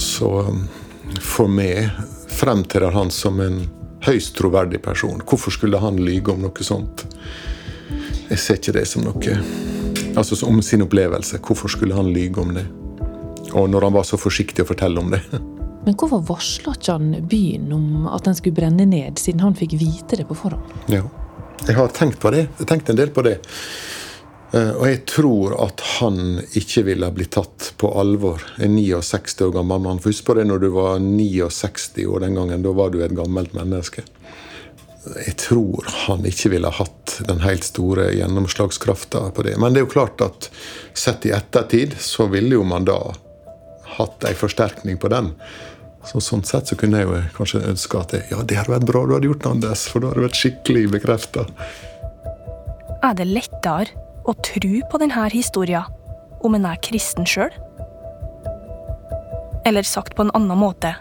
Så 0.00 0.30
um, 0.48 0.64
for 1.20 1.50
meg 1.50 1.90
fremtrer 2.32 2.96
han 2.96 3.12
som 3.12 3.40
en 3.44 3.66
høyst 4.06 4.36
troverdig 4.38 4.80
person. 4.82 5.20
Hvorfor 5.28 5.52
skulle 5.54 5.80
han 5.82 6.00
lyge 6.00 6.32
om 6.32 6.40
noe 6.46 6.64
sånt? 6.64 7.04
Jeg 8.40 8.46
ser 8.46 8.56
ikke 8.56 8.72
det 8.78 8.86
som 8.88 9.02
noe 9.04 9.32
Altså 10.16 10.36
om 10.48 10.62
sin 10.64 10.80
opplevelse. 10.80 11.42
Hvorfor 11.44 11.68
skulle 11.68 11.92
han 11.92 12.08
lyge 12.08 12.40
om 12.40 12.54
det? 12.56 12.62
Og 13.52 13.66
når 13.68 13.84
han 13.84 13.92
var 13.98 14.06
så 14.08 14.16
forsiktig 14.16 14.64
å 14.64 14.68
fortelle 14.70 14.96
om 15.02 15.10
det. 15.12 15.20
Men 15.84 15.96
hvorfor 16.00 16.22
varsla 16.24 16.72
ikke 16.72 16.94
han 16.96 17.10
byen 17.28 17.68
om 17.76 18.06
at 18.08 18.24
den 18.24 18.38
skulle 18.38 18.56
brenne 18.56 18.86
ned, 18.88 19.20
siden 19.20 19.44
han 19.44 19.58
fikk 19.58 19.76
vite 19.80 20.16
det 20.16 20.24
på 20.28 20.38
forhånd? 20.40 20.72
Ja, 20.88 21.02
jeg 21.66 21.76
har 21.76 21.92
tenkt 21.92 22.16
på 22.22 22.32
det. 22.32 22.46
Jeg 22.46 22.62
har 22.62 22.70
tenkt 22.72 22.88
en 22.88 23.00
del 23.02 23.12
på 23.12 23.26
det. 23.28 23.36
Eh, 24.56 24.72
og 24.72 24.86
jeg 24.88 25.02
tror 25.12 25.58
at 25.66 25.84
han 25.98 26.40
ikke 26.56 26.86
ville 26.88 27.12
blitt 27.16 27.34
tatt 27.36 27.74
på 27.76 27.92
alvor. 28.00 28.40
En 28.56 28.72
69 28.80 29.50
år 29.50 29.52
gammel 29.58 29.84
mann. 29.84 30.00
Husk 30.06 30.24
på 30.30 30.38
det 30.40 30.48
når 30.48 30.64
du 30.64 30.70
var 30.80 30.96
69 31.04 32.08
år 32.08 32.24
den 32.24 32.40
gangen. 32.40 32.64
Da 32.64 32.72
var 32.72 32.88
du 32.88 33.02
et 33.04 33.16
gammelt 33.20 33.52
menneske 33.58 34.08
jeg 35.00 35.36
tror 35.40 35.86
han 36.06 36.26
ikke 36.28 36.50
ville 36.52 36.70
hatt 36.76 37.16
den 37.28 37.40
helt 37.40 37.64
store 37.64 38.10
gjennomslagskrafta 38.12 39.30
på 39.34 39.44
det. 39.46 39.56
Men 39.56 39.72
det 39.72 39.80
er 39.80 39.86
jo 39.86 39.94
klart 39.94 40.20
at 40.24 40.50
sett 40.92 41.24
i 41.26 41.32
ettertid 41.32 41.96
så 42.04 42.28
ville 42.28 42.58
jo 42.58 42.66
man 42.68 42.84
da 42.88 42.98
hatt 43.96 44.28
ei 44.28 44.34
forsterkning 44.36 45.00
på 45.00 45.10
den. 45.12 45.32
Så 46.04 46.20
Sånn 46.24 46.44
sett 46.48 46.68
så 46.68 46.76
kunne 46.80 47.00
jeg 47.00 47.08
jo 47.08 47.22
kanskje 47.36 47.62
ønske 47.68 48.00
at 48.00 48.12
det, 48.14 48.22
ja, 48.32 48.42
det 48.44 48.56
hadde 48.60 48.74
vært 48.74 48.88
bra 48.88 49.04
du 49.06 49.16
hadde 49.16 49.28
gjort, 49.28 49.48
Anders. 49.48 49.86
For 49.88 50.00
da 50.00 50.12
hadde 50.12 50.20
det 50.20 50.28
vært 50.28 50.40
skikkelig 50.42 50.84
bekrefta. 50.96 51.46
Er 53.00 53.16
det 53.16 53.28
lettere 53.28 54.06
å 54.28 54.36
tro 54.44 54.72
på 54.92 55.00
denne 55.00 55.28
historien 55.32 55.88
om 56.44 56.56
en 56.56 56.68
er 56.68 56.80
kristen 56.84 57.28
sjøl? 57.28 57.52
Eller 59.68 59.84
sagt 59.84 60.16
på 60.16 60.24
en 60.24 60.32
annen 60.36 60.60
måte 60.60 60.94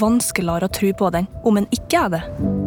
vanskeligere 0.00 0.68
å 0.68 0.72
tro 0.72 0.92
på 0.96 1.12
den 1.12 1.28
om 1.44 1.60
en 1.60 1.68
ikke 1.74 2.04
er 2.06 2.18
det? 2.18 2.59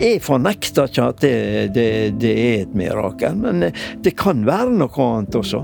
Jeg 0.00 0.22
fornekter 0.24 0.88
ikke 0.88 1.08
at 1.12 1.20
det, 1.22 1.34
det, 1.76 1.88
det, 2.22 2.32
er 2.32 2.62
et 2.64 2.74
mirakel, 2.76 3.36
men 3.38 3.68
det 4.04 4.14
kan 4.20 4.44
være 4.46 4.72
noe 4.78 5.08
annet 5.08 5.38
også. 5.38 5.62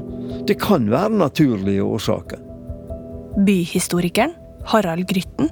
Det 0.48 0.59
kan 0.61 0.90
være 0.92 1.16
naturlige 1.22 1.85
årsaker. 1.85 2.42
Byhistorikeren 3.46 4.35
Harald 4.70 5.09
Grytten 5.09 5.50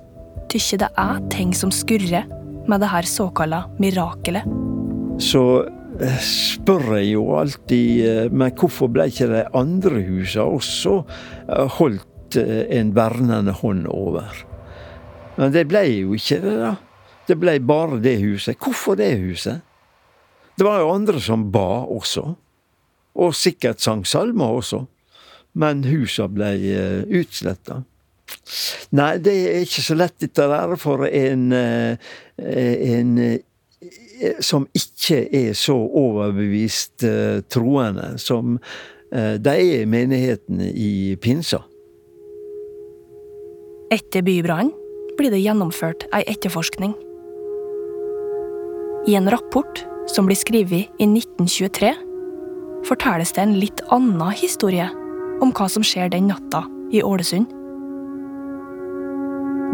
tykker 0.49 0.85
det 0.85 0.89
er 0.99 1.21
ting 1.33 1.55
som 1.57 1.73
skurrer 1.75 2.29
med 2.69 2.83
det 2.83 2.91
her 2.93 3.09
såkalla 3.09 3.65
mirakelet. 3.81 4.45
Så 5.19 5.43
eh, 6.01 6.21
spør 6.23 6.99
jeg 6.99 7.15
jo 7.15 7.25
alltid 7.39 8.05
eh, 8.07 8.27
men 8.31 8.53
hvorfor 8.55 8.91
ble 8.93 9.09
ikke 9.11 9.31
de 9.33 9.47
andre 9.57 10.03
husene 10.07 10.45
også 10.59 11.01
eh, 11.01 11.79
holdt 11.79 12.39
en 12.39 12.93
vernende 12.93 13.55
hånd 13.57 13.87
over? 13.89 14.45
Men 15.39 15.55
det 15.55 15.65
ble 15.71 15.85
jo 15.87 16.17
ikke 16.19 16.43
det, 16.45 16.55
da. 16.61 16.75
Det 17.29 17.37
ble 17.37 17.59
bare 17.61 18.01
det 18.01 18.19
huset. 18.23 18.57
Hvorfor 18.57 18.97
det 18.97 19.13
huset? 19.21 19.61
Det 20.59 20.67
var 20.67 20.81
jo 20.81 20.95
andre 20.95 21.21
som 21.21 21.51
ba 21.53 21.85
også. 21.85 22.25
Og 23.19 23.35
sikkert 23.35 23.83
sang 23.85 24.07
salmer 24.07 24.59
også. 24.59 24.85
Men 25.59 25.85
husa 25.85 26.29
ble 26.31 26.55
utsletta. 27.21 27.83
Nei, 28.97 29.17
det 29.21 29.35
er 29.37 29.65
ikke 29.65 29.85
så 29.85 29.97
lett 29.99 30.17
dette 30.23 30.47
der 30.51 30.75
for 30.81 31.07
en, 31.09 31.51
eh, 31.53 31.97
en 32.39 33.19
eh, 33.19 34.41
som 34.45 34.67
ikke 34.77 35.27
er 35.35 35.53
så 35.57 35.77
overbevist 35.77 37.05
eh, 37.07 37.41
troende 37.49 38.15
som 38.19 38.59
de 39.09 39.53
er 39.55 39.87
i 39.87 39.89
menighetene 39.89 40.67
i 40.69 41.15
pinsa. 41.17 41.63
Etter 43.89 44.21
bybrannen 44.21 44.75
blir 45.17 45.33
det 45.33 45.41
gjennomført 45.41 46.05
ei 46.13 46.27
etterforskning. 46.29 46.93
I 49.09 49.15
en 49.15 49.31
rapport 49.31 49.87
som 50.07 50.27
blir 50.29 50.37
skrevet 50.37 50.91
i 51.01 51.07
1923, 51.07 51.95
fortelles 52.85 53.31
det 53.33 53.41
en 53.41 53.55
litt 53.57 53.81
annen 53.95 54.35
historie 54.37 54.85
om 55.41 55.53
hva 55.57 55.69
som 55.73 55.85
skjer 55.87 56.11
den 56.13 56.27
natta 56.29 56.61
i 56.93 57.01
Ålesund. 57.01 57.49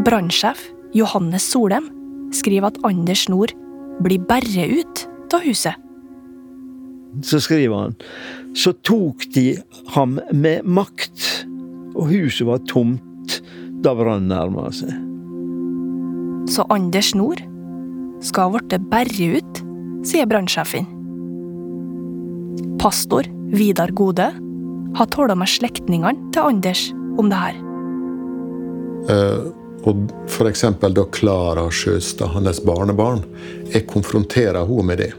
Brannsjef 0.07 0.61
Johannes 0.95 1.47
Solem 1.51 1.89
skriver 2.35 2.71
at 2.71 2.79
Anders 2.87 3.25
Nord 3.33 3.57
blir 4.07 4.23
berre 4.29 4.69
ut 4.71 5.03
av 5.35 5.43
huset. 5.43 5.75
Så 7.27 7.41
skriver 7.43 7.89
han 7.89 7.97
så 8.55 8.71
tok 8.87 9.27
de 9.35 9.57
ham 9.97 10.21
med 10.31 10.63
makt, 10.63 11.27
og 11.99 12.07
huset 12.13 12.47
var 12.47 12.63
tomt 12.71 13.41
da 13.83 13.97
brannen 13.99 14.31
nærma 14.31 14.69
seg. 14.75 14.95
Så 16.55 16.67
Anders 16.71 17.11
Nord 17.19 17.43
skal 18.25 18.49
ha 18.49 18.59
blitt 18.59 18.89
berre 18.91 19.31
ut, 19.39 19.65
sier 20.07 20.29
brannsjefen. 20.29 20.89
Pastor 22.81 23.29
Vidar 23.55 23.93
Gode 23.97 24.31
har 24.95 25.11
talt 25.13 25.37
med 25.39 25.51
slektningene 25.51 26.33
til 26.35 26.49
Anders 26.53 26.89
om 27.21 27.29
det 27.31 27.43
her. 27.45 27.61
Uh 29.05 29.53
og 29.85 30.13
f.eks. 30.29 30.65
da 30.81 31.05
Klara 31.13 31.67
Sjøstad, 31.73 32.33
hans 32.33 32.63
barnebarn, 32.65 33.25
jeg 33.73 33.87
konfronterer 33.91 34.65
henne 34.65 34.87
med 34.89 35.03
det. 35.03 35.11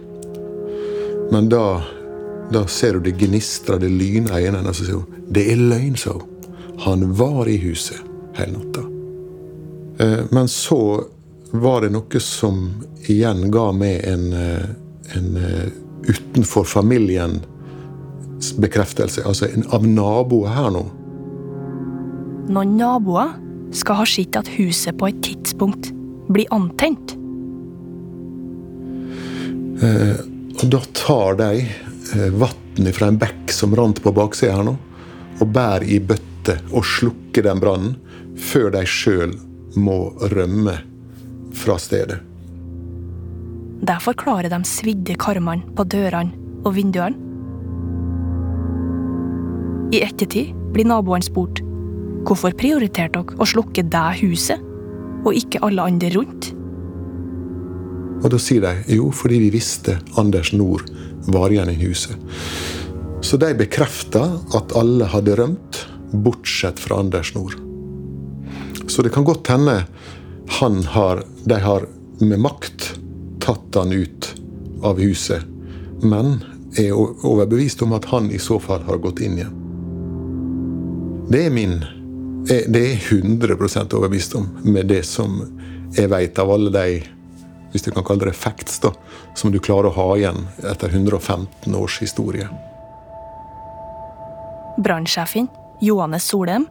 Men 1.34 1.50
da, 1.52 1.82
da 2.54 2.66
ser 2.70 2.98
du 2.98 3.06
det 3.06 3.18
gnistrer, 3.22 3.80
det 3.82 3.92
lyner 3.94 4.40
i 4.40 4.48
øynene, 4.48 4.70
og 4.70 4.78
så 4.78 4.88
sier 4.88 5.02
hun 5.04 5.28
det 5.36 5.46
er 5.52 5.62
løgn, 5.62 5.98
hun. 6.06 6.26
Han 6.86 7.06
var 7.18 7.48
i 7.50 7.56
huset 7.62 8.02
hele 8.38 8.58
natta. 8.58 8.84
Eh, 10.04 10.26
men 10.36 10.50
så 10.52 11.06
var 11.62 11.82
det 11.86 11.92
noe 11.94 12.22
som 12.24 12.68
igjen 13.06 13.50
ga 13.54 13.70
meg 13.76 14.04
en, 14.08 14.34
eh, 14.34 14.70
en 15.18 15.36
eh, 15.38 15.68
utenfor 16.08 16.64
familiens 16.64 17.44
bekreftelse. 18.58 19.24
Altså 19.26 19.48
en, 19.54 19.66
av 19.74 19.88
naboer 19.88 20.54
her 20.56 20.72
nå. 20.76 20.86
Noen 22.56 22.76
naboer 22.78 23.34
skal 23.76 24.02
ha 24.02 24.08
sett 24.08 24.38
at 24.38 24.50
huset 24.58 24.98
på 25.00 25.10
et 25.10 25.22
tidspunkt 25.26 25.92
blir 26.32 26.50
antent. 26.56 27.16
Eh, 29.84 30.16
og 30.56 30.68
da 30.72 30.82
tar 30.96 31.40
de 31.42 31.66
eh, 31.66 32.30
vann 32.40 32.92
fra 32.96 33.10
en 33.12 33.20
bekk 33.20 33.52
som 33.54 33.76
rant 33.76 34.02
på 34.04 34.14
baksida 34.16 34.56
her 34.58 34.68
nå, 34.68 34.76
og 35.42 35.52
bærer 35.52 35.88
i 35.92 36.00
bøtte 36.00 36.60
og 36.72 36.86
slukker 36.88 37.46
den 37.48 37.62
brannen 37.64 37.96
før 38.40 38.72
de 38.76 38.84
sjøl 38.88 39.36
må 39.76 40.14
rømme 40.32 40.78
fra 41.56 41.78
stedet. 41.82 42.20
Derfor 43.86 44.16
klarer 44.18 44.50
de 44.52 44.60
svidde 44.68 45.16
karmene 45.20 45.66
på 45.78 45.86
dørene 45.92 46.34
og 46.66 46.76
vinduene. 46.78 47.22
I 49.94 50.02
ettertid 50.04 50.56
blir 50.74 50.88
naboene 50.90 51.24
spurt 51.24 51.62
Hvorfor 52.26 52.56
prioriterte 52.58 53.22
dere 53.22 53.38
å 53.38 53.46
slukke 53.46 53.84
det 53.86 54.06
huset, 54.24 54.62
og 55.26 55.36
ikke 55.38 55.62
alle 55.66 55.84
andre 55.86 56.10
rundt? 56.16 56.48
Og 58.24 58.32
da 58.34 58.40
sier 58.42 58.64
de 58.64 58.96
jo, 58.96 59.12
fordi 59.14 59.38
vi 59.44 59.52
visste 59.54 60.00
Anders 60.18 60.50
Nord 60.56 60.88
var 61.30 61.54
igjen 61.54 61.70
i 61.70 61.78
huset. 61.84 62.18
Så 63.22 63.38
de 63.42 63.52
bekrefta 63.58 64.24
at 64.58 64.74
alle 64.78 65.06
hadde 65.12 65.38
rømt, 65.38 65.84
bortsett 66.26 66.82
fra 66.82 66.98
Anders 67.04 67.36
Nord. 67.38 67.60
Så 68.90 69.06
det 69.06 69.14
kan 69.14 69.26
godt 69.28 69.50
hende 69.54 69.84
han 70.48 70.84
har, 70.84 71.24
de 71.44 71.60
har 71.60 71.88
med 72.20 72.40
makt 72.40 72.94
tatt 73.44 73.76
han 73.76 73.92
ut 73.92 74.36
av 74.84 75.00
huset, 75.00 75.44
men 76.02 76.40
er 76.78 76.94
overbevist 76.96 77.82
om 77.82 77.94
at 77.96 78.06
han 78.12 78.32
i 78.32 78.40
så 78.40 78.60
fall 78.60 78.84
har 78.88 79.02
gått 79.04 79.22
inn 79.24 79.38
igjen. 79.40 79.62
Det 81.30 81.46
er 81.48 81.54
min 81.54 81.80
det 82.46 82.82
er 82.92 82.96
100% 83.02 83.94
overbevist 83.98 84.36
om, 84.38 84.50
med 84.62 84.86
det 84.86 85.02
som 85.10 85.40
jeg 85.96 86.12
vet 86.12 86.40
av 86.40 86.52
alle 86.54 86.70
de 86.70 87.00
hvis 87.76 87.84
du 87.84 87.90
kan 87.92 88.06
kalle 88.08 88.30
det 88.30 88.38
facts, 88.40 88.78
da, 88.80 88.94
som 89.36 89.52
du 89.52 89.58
klarer 89.60 89.90
å 89.90 89.96
ha 89.98 90.06
igjen 90.16 90.46
etter 90.64 90.94
115 90.94 91.76
års 91.76 91.98
historie. 92.00 92.48
Brannsjefen, 94.80 95.50
Johannes 95.84 96.24
Solheim, 96.30 96.70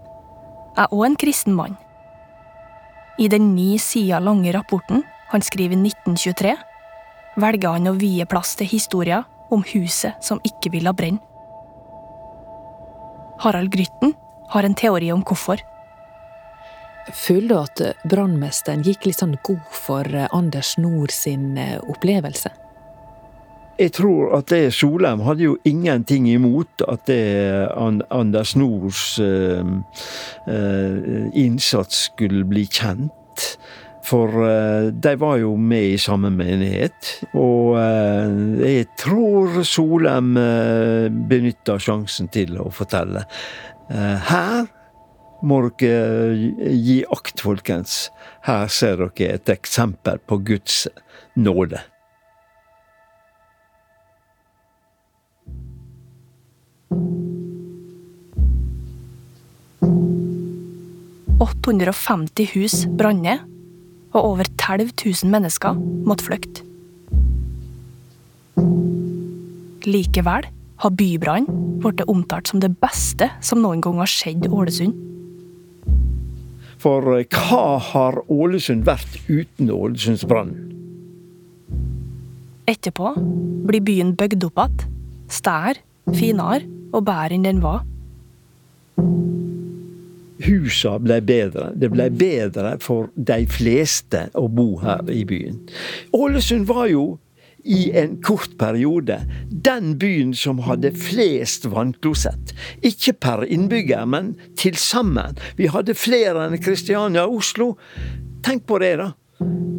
er 0.81 0.89
òg 0.89 1.05
en 1.11 1.19
kristen 1.21 1.59
mann. 1.59 1.77
I 3.19 3.29
den 3.29 3.53
ni 3.55 3.79
sider 3.79 4.21
lange 4.21 4.53
rapporten 4.53 5.05
han 5.31 5.43
skriver 5.43 5.77
i 5.77 5.87
1923, 5.87 6.57
velger 7.37 7.77
han 7.77 7.91
å 7.91 7.99
vie 7.99 8.27
plass 8.27 8.55
til 8.59 8.71
historier 8.71 9.25
om 9.55 9.63
huset 9.75 10.19
som 10.23 10.43
ikke 10.47 10.73
ville 10.75 10.93
brenne. 10.95 11.23
Harald 13.43 13.73
Grytten 13.75 14.15
har 14.49 14.67
en 14.67 14.75
teori 14.79 15.11
om 15.13 15.23
hvorfor. 15.27 15.63
Føler 17.13 17.49
du 17.51 17.57
at 17.59 17.83
brannmesteren 18.09 18.85
gikk 18.87 19.09
litt 19.09 19.21
sånn 19.21 19.37
god 19.45 19.65
for 19.75 20.09
eh, 20.09 20.31
Anders 20.33 20.79
Nord 20.81 21.13
sin 21.13 21.59
eh, 21.61 21.77
opplevelse? 21.83 22.53
Jeg 23.79 23.93
tror 23.97 24.37
at 24.39 24.51
det 24.53 24.75
Solheim 24.77 25.25
hadde 25.27 25.49
jo 25.49 25.57
ingenting 25.67 26.29
imot 26.31 26.85
at 26.89 27.07
det 27.11 27.69
Anders 27.75 28.55
Nords 28.57 29.19
uh, 29.19 29.65
uh, 30.47 31.27
innsats 31.35 32.07
skulle 32.11 32.45
bli 32.47 32.67
kjent. 32.71 33.49
For 34.05 34.31
uh, 34.45 34.93
de 34.93 35.15
var 35.19 35.41
jo 35.43 35.57
med 35.57 35.97
i 35.97 35.99
samme 35.99 36.31
menighet. 36.31 37.17
Og 37.35 37.81
jeg 38.63 38.87
tror 39.01 39.63
Solheim 39.67 40.37
uh, 40.39 41.11
benytta 41.11 41.81
sjansen 41.83 42.31
til 42.31 42.59
å 42.63 42.71
fortelle. 42.75 43.27
Eh, 43.91 44.31
her 44.31 44.67
må 45.45 45.61
dere 45.79 46.73
gi 46.73 47.03
akt, 47.13 47.43
folkens. 47.45 48.09
Her 48.47 48.69
ser 48.73 49.03
dere 49.03 49.35
et 49.37 49.53
eksempel 49.53 50.23
på 50.25 50.41
Guds 50.47 50.87
nåde. 51.37 51.83
«850 61.43 62.53
hus 62.55 62.85
brant 62.99 63.25
ned, 63.25 63.43
og 64.15 64.21
over 64.35 64.49
12 64.61 64.93
000 65.03 65.31
mennesker 65.33 65.75
måtte 66.07 66.29
flykte. 66.29 66.63
Likevel 69.85 70.47
har 70.85 70.95
bybrannen 70.97 71.81
blitt 71.83 72.05
omtalt 72.09 72.49
som 72.49 72.63
det 72.63 72.73
beste 72.81 73.29
som 73.45 73.61
noen 73.63 73.83
gang 73.85 73.99
har 74.01 74.11
skjedd 74.11 74.49
Ålesund. 74.49 74.95
For 76.81 77.17
eh, 77.17 77.27
hva 77.33 77.79
har 77.93 78.21
Ålesund 78.33 78.85
vært 78.89 79.19
uten 79.29 79.73
Ålesundsbrannen? 79.73 80.71
Etterpå 82.69 83.13
blir 83.69 83.85
byen 83.85 84.15
bygd 84.17 84.47
opp 84.47 84.63
igjen, 84.63 84.95
stær, 85.29 85.81
finere 86.17 86.65
og 86.95 87.05
bedre 87.05 87.37
enn 87.37 87.45
den 87.45 87.61
var. 87.65 87.83
Husa 90.45 90.99
ble 91.03 91.21
bedre. 91.25 91.73
Det 91.75 91.91
ble 91.93 92.09
bedre 92.13 92.77
for 92.85 93.11
de 93.15 93.45
fleste 93.51 94.29
å 94.39 94.47
bo 94.49 94.79
her 94.83 95.05
i 95.13 95.25
byen. 95.29 95.61
Ålesund 96.17 96.69
var 96.71 96.89
jo 96.93 97.07
i 97.65 97.91
en 97.97 98.19
kort 98.23 98.59
periode 98.61 99.17
den 99.49 99.95
byen 99.99 100.35
som 100.37 100.61
hadde 100.67 100.93
flest 101.01 101.65
vannklosett. 101.73 102.53
Ikke 102.85 103.15
per 103.17 103.45
innbygger, 103.49 104.05
men 104.05 104.35
til 104.61 104.77
sammen. 104.77 105.39
Vi 105.57 105.71
hadde 105.73 105.97
flere 105.97 106.47
enn 106.47 106.61
Kristiania 106.61 107.25
og 107.25 107.41
Oslo. 107.41 107.73
Tenk 108.45 108.67
på 108.69 108.79
det, 108.85 108.97
da. 109.01 109.13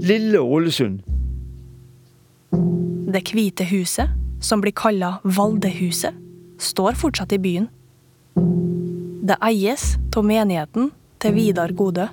Lille 0.06 0.42
Ålesund. 0.42 1.04
Det 3.16 3.22
hvite 3.32 3.70
huset, 3.70 4.10
som 4.42 4.62
blir 4.62 4.74
kalla 4.76 5.20
Valdehuset, 5.24 6.18
står 6.60 6.98
fortsatt 7.00 7.36
i 7.38 7.40
byen. 7.42 7.70
Det 9.26 9.38
eies 9.42 9.96
av 10.16 10.26
menigheten 10.26 10.92
til 11.18 11.32
Vidar 11.34 11.72
Gode. 11.74 12.04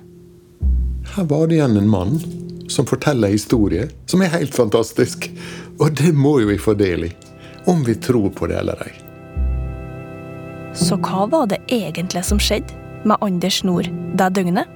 Her 1.13 1.25
var 1.29 1.43
det 1.47 1.59
igjen 1.59 1.75
en 1.77 1.89
mann 1.89 2.15
som 2.73 2.87
forteller 2.89 3.27
en 3.27 3.35
historie 3.35 3.83
som 4.09 4.23
er 4.25 4.31
helt 4.33 4.55
fantastisk. 4.55 5.27
Og 5.77 5.91
det 5.99 6.09
må 6.17 6.39
jo 6.41 6.47
vi 6.49 6.55
få 6.57 6.73
del 6.73 7.03
i. 7.05 7.09
Om 7.69 7.83
vi 7.85 7.93
tror 8.01 8.31
på 8.33 8.47
det 8.49 8.57
eller 8.57 8.81
ei. 8.87 8.93
Så 10.73 10.97
hva 11.05 11.27
var 11.29 11.51
det 11.51 11.59
egentlig 11.67 12.23
som 12.25 12.41
skjedde 12.41 12.73
med 13.05 13.21
Anders 13.21 13.59
Nord 13.61 13.91
det 14.17 14.29
døgnet? 14.33 14.71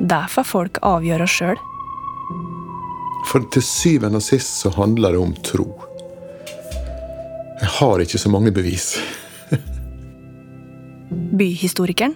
Det 0.00 0.22
får 0.32 0.46
folk 0.48 0.80
avgjøre 0.80 1.26
sjøl. 1.28 1.60
For 3.28 3.44
til 3.52 3.66
syvende 3.68 4.22
og 4.22 4.24
sist 4.24 4.62
så 4.62 4.72
handler 4.78 5.12
det 5.12 5.20
om 5.26 5.36
tro. 5.44 5.68
Jeg 7.60 7.68
har 7.82 8.00
ikke 8.00 8.22
så 8.24 8.32
mange 8.32 8.54
bevis. 8.54 8.94
Byhistorikeren 11.14 12.14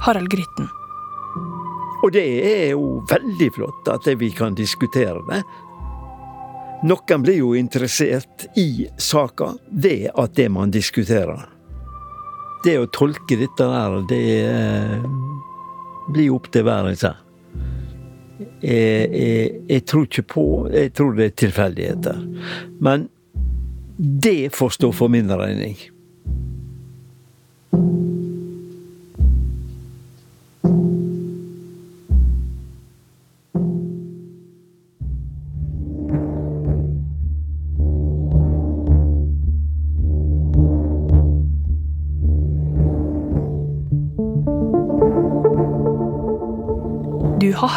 Harald 0.00 0.28
Grytten. 0.28 0.68
Og 2.04 2.12
det 2.12 2.24
er 2.44 2.70
jo 2.74 2.98
veldig 3.08 3.50
flott 3.56 3.88
at 3.88 4.08
vi 4.20 4.28
kan 4.36 4.56
diskutere 4.56 5.22
det. 5.28 5.40
Noen 6.84 7.22
blir 7.24 7.38
jo 7.38 7.54
interessert 7.56 8.44
i 8.60 8.84
saka 9.00 9.54
ved 9.72 10.10
at 10.12 10.34
det 10.36 10.50
man 10.52 10.72
diskuterer. 10.74 11.46
Det 12.64 12.76
å 12.80 12.90
tolke 12.92 13.38
dette 13.40 13.68
der, 13.68 13.96
det 14.08 14.24
eh, 14.44 15.08
blir 16.12 16.34
opp 16.36 16.50
til 16.52 16.66
hver 16.68 16.90
især. 16.92 17.22
Jeg, 18.60 19.08
jeg, 19.14 19.50
jeg, 19.68 19.82
tror 19.86 20.06
ikke 20.08 20.22
på 20.26 20.44
Jeg 20.72 20.90
tror 20.96 21.12
det 21.14 21.26
er 21.28 21.34
tilfeldigheter. 21.38 22.22
Men 22.82 23.08
det 23.96 24.50
får 24.56 24.76
stå 24.80 24.92
for 24.92 25.12
min 25.12 25.30
regning. 25.30 25.76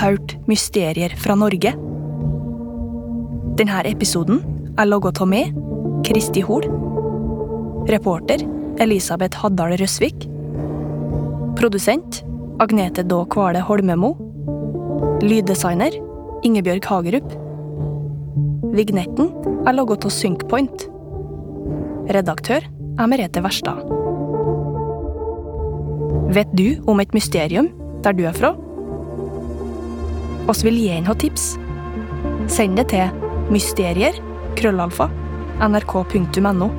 Hørt 0.08 0.38
Mysterier 0.48 1.12
fra 1.20 1.36
Norge. 1.36 1.74
Denne 3.60 3.82
episoden 3.89 4.39
er 4.80 4.88
laget 4.88 5.20
av 5.24 5.28
meg, 5.28 5.56
Kristi 6.08 6.43
Hol. 6.46 6.67
Reporter 7.91 8.43
Elisabeth 8.84 9.41
Haddal 9.41 9.76
Røsvik. 9.82 10.28
Produsent 11.60 12.22
Agnete 12.63 13.04
Daa 13.04 13.26
Kvale 13.34 13.63
Holmemo. 13.67 14.13
Lyddesigner 15.26 15.98
Ingebjørg 16.48 16.88
Hagerup. 16.88 17.34
Vignetten 18.78 19.34
er 19.67 19.76
laget 19.76 20.08
av 20.08 20.13
Synkpoint. 20.13 20.86
Redaktør 22.13 22.63
er 22.63 23.12
Merete 23.12 23.43
Verstad. 23.43 23.84
Vet 26.38 26.56
du 26.56 26.78
om 26.88 27.02
et 27.04 27.17
mysterium 27.17 27.72
der 28.06 28.15
du 28.15 28.24
er 28.30 28.38
fra? 28.38 28.54
Oss 30.52 30.64
vil 30.66 30.78
gjerne 30.80 31.04
en 31.04 31.10
ha 31.10 31.16
tips. 31.20 31.56
Send 32.52 32.80
det 32.80 32.90
til 32.94 33.12
mysterier, 33.54 34.18
krøllalfa, 34.58 35.10
nrk.no. 35.64 36.70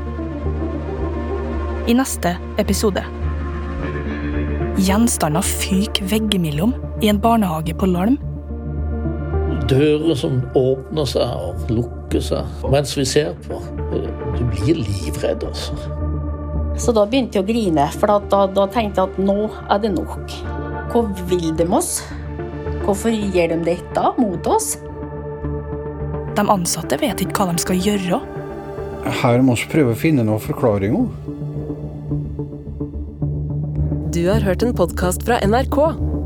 I 1.89 1.97
neste 1.97 2.35
episode. 2.61 3.05
Gjenstander 4.79 5.43
fyker 5.43 6.07
veggimellom 6.11 6.75
i 7.03 7.09
en 7.11 7.21
barnehage 7.21 7.75
på 7.79 7.89
Larm. 7.91 8.19
Dører 9.69 10.15
som 10.17 10.39
åpner 10.57 11.09
seg 11.09 11.29
og 11.29 11.73
lukker 11.73 12.23
seg 12.25 12.69
mens 12.73 12.95
vi 12.97 13.05
ser 13.09 13.35
på. 13.49 13.59
Du 14.37 14.45
blir 14.53 14.79
livredd, 14.79 15.45
altså. 15.49 15.75
Så 16.79 16.95
da 16.95 17.03
begynte 17.11 17.41
jeg 17.41 17.45
å 17.45 17.49
grine, 17.49 17.89
for 17.99 18.07
da, 18.07 18.19
da, 18.31 18.45
da 18.55 18.69
tenkte 18.71 19.03
jeg 19.03 19.11
at 19.11 19.19
nå 19.19 19.49
er 19.67 19.83
det 19.83 19.91
nok. 19.97 20.37
Hva 20.93 21.03
vil 21.29 21.51
de 21.59 21.67
oss? 21.75 21.99
Hvorfor 22.89 23.13
gjør 23.13 23.51
de 23.53 23.57
dette 23.67 24.03
mot 24.17 24.47
oss? 24.49 24.79
De 26.39 26.45
ansatte 26.49 26.97
vet 26.97 27.21
ikke 27.21 27.43
hva 27.45 27.53
de 27.53 27.61
skal 27.61 27.83
gjøre. 27.85 28.21
Her 29.19 29.45
må 29.45 29.57
vi 29.61 29.67
prøve 29.69 29.93
å 29.93 29.99
finne 29.99 30.25
noen 30.25 30.41
forklaringer. 30.41 31.05
Du 34.17 34.23
har 34.25 34.41
hørt 34.41 34.65
en 34.65 34.73
podkast 34.73 35.27
fra 35.29 35.37
NRK. 35.45 35.77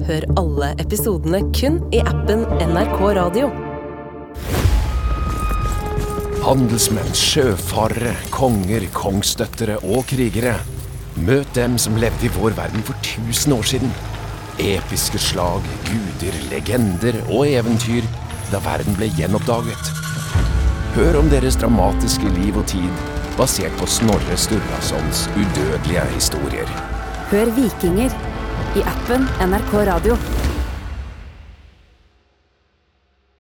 Hør 0.06 0.28
alle 0.38 0.70
episodene 0.84 1.42
kun 1.50 1.82
i 1.90 1.98
appen 1.98 2.46
NRK 2.62 2.96
Radio. 3.18 3.50
Handelsmenn, 6.46 7.10
sjøfarere, 7.10 8.14
konger, 8.30 8.86
kongsdøttere 8.94 9.82
og 9.82 10.06
krigere. 10.14 10.60
Møt 11.26 11.50
dem 11.58 11.74
som 11.74 11.98
levde 11.98 12.30
i 12.30 12.34
vår 12.38 12.54
verden 12.54 12.86
for 12.86 12.94
1000 13.02 13.58
år 13.58 13.70
siden. 13.74 14.02
Episke 14.62 15.18
slag, 15.18 15.64
guder, 15.88 16.36
legender 16.52 17.16
og 17.34 17.48
eventyr 17.50 18.04
da 18.52 18.60
verden 18.62 18.94
ble 18.94 19.08
gjenoppdaget. 19.16 19.90
Hør 20.94 21.18
om 21.18 21.30
deres 21.32 21.58
dramatiske 21.58 22.30
liv 22.36 22.60
og 22.60 22.68
tid, 22.70 23.02
basert 23.34 23.74
på 23.80 23.88
Snorre 23.90 24.38
Sturlasons 24.38 25.24
udødelige 25.34 26.06
historier. 26.14 26.70
Hør 27.32 27.50
Vikinger 27.58 28.14
i 28.78 28.86
appen 28.94 29.26
NRK 29.42 29.74
Radio. 29.90 30.20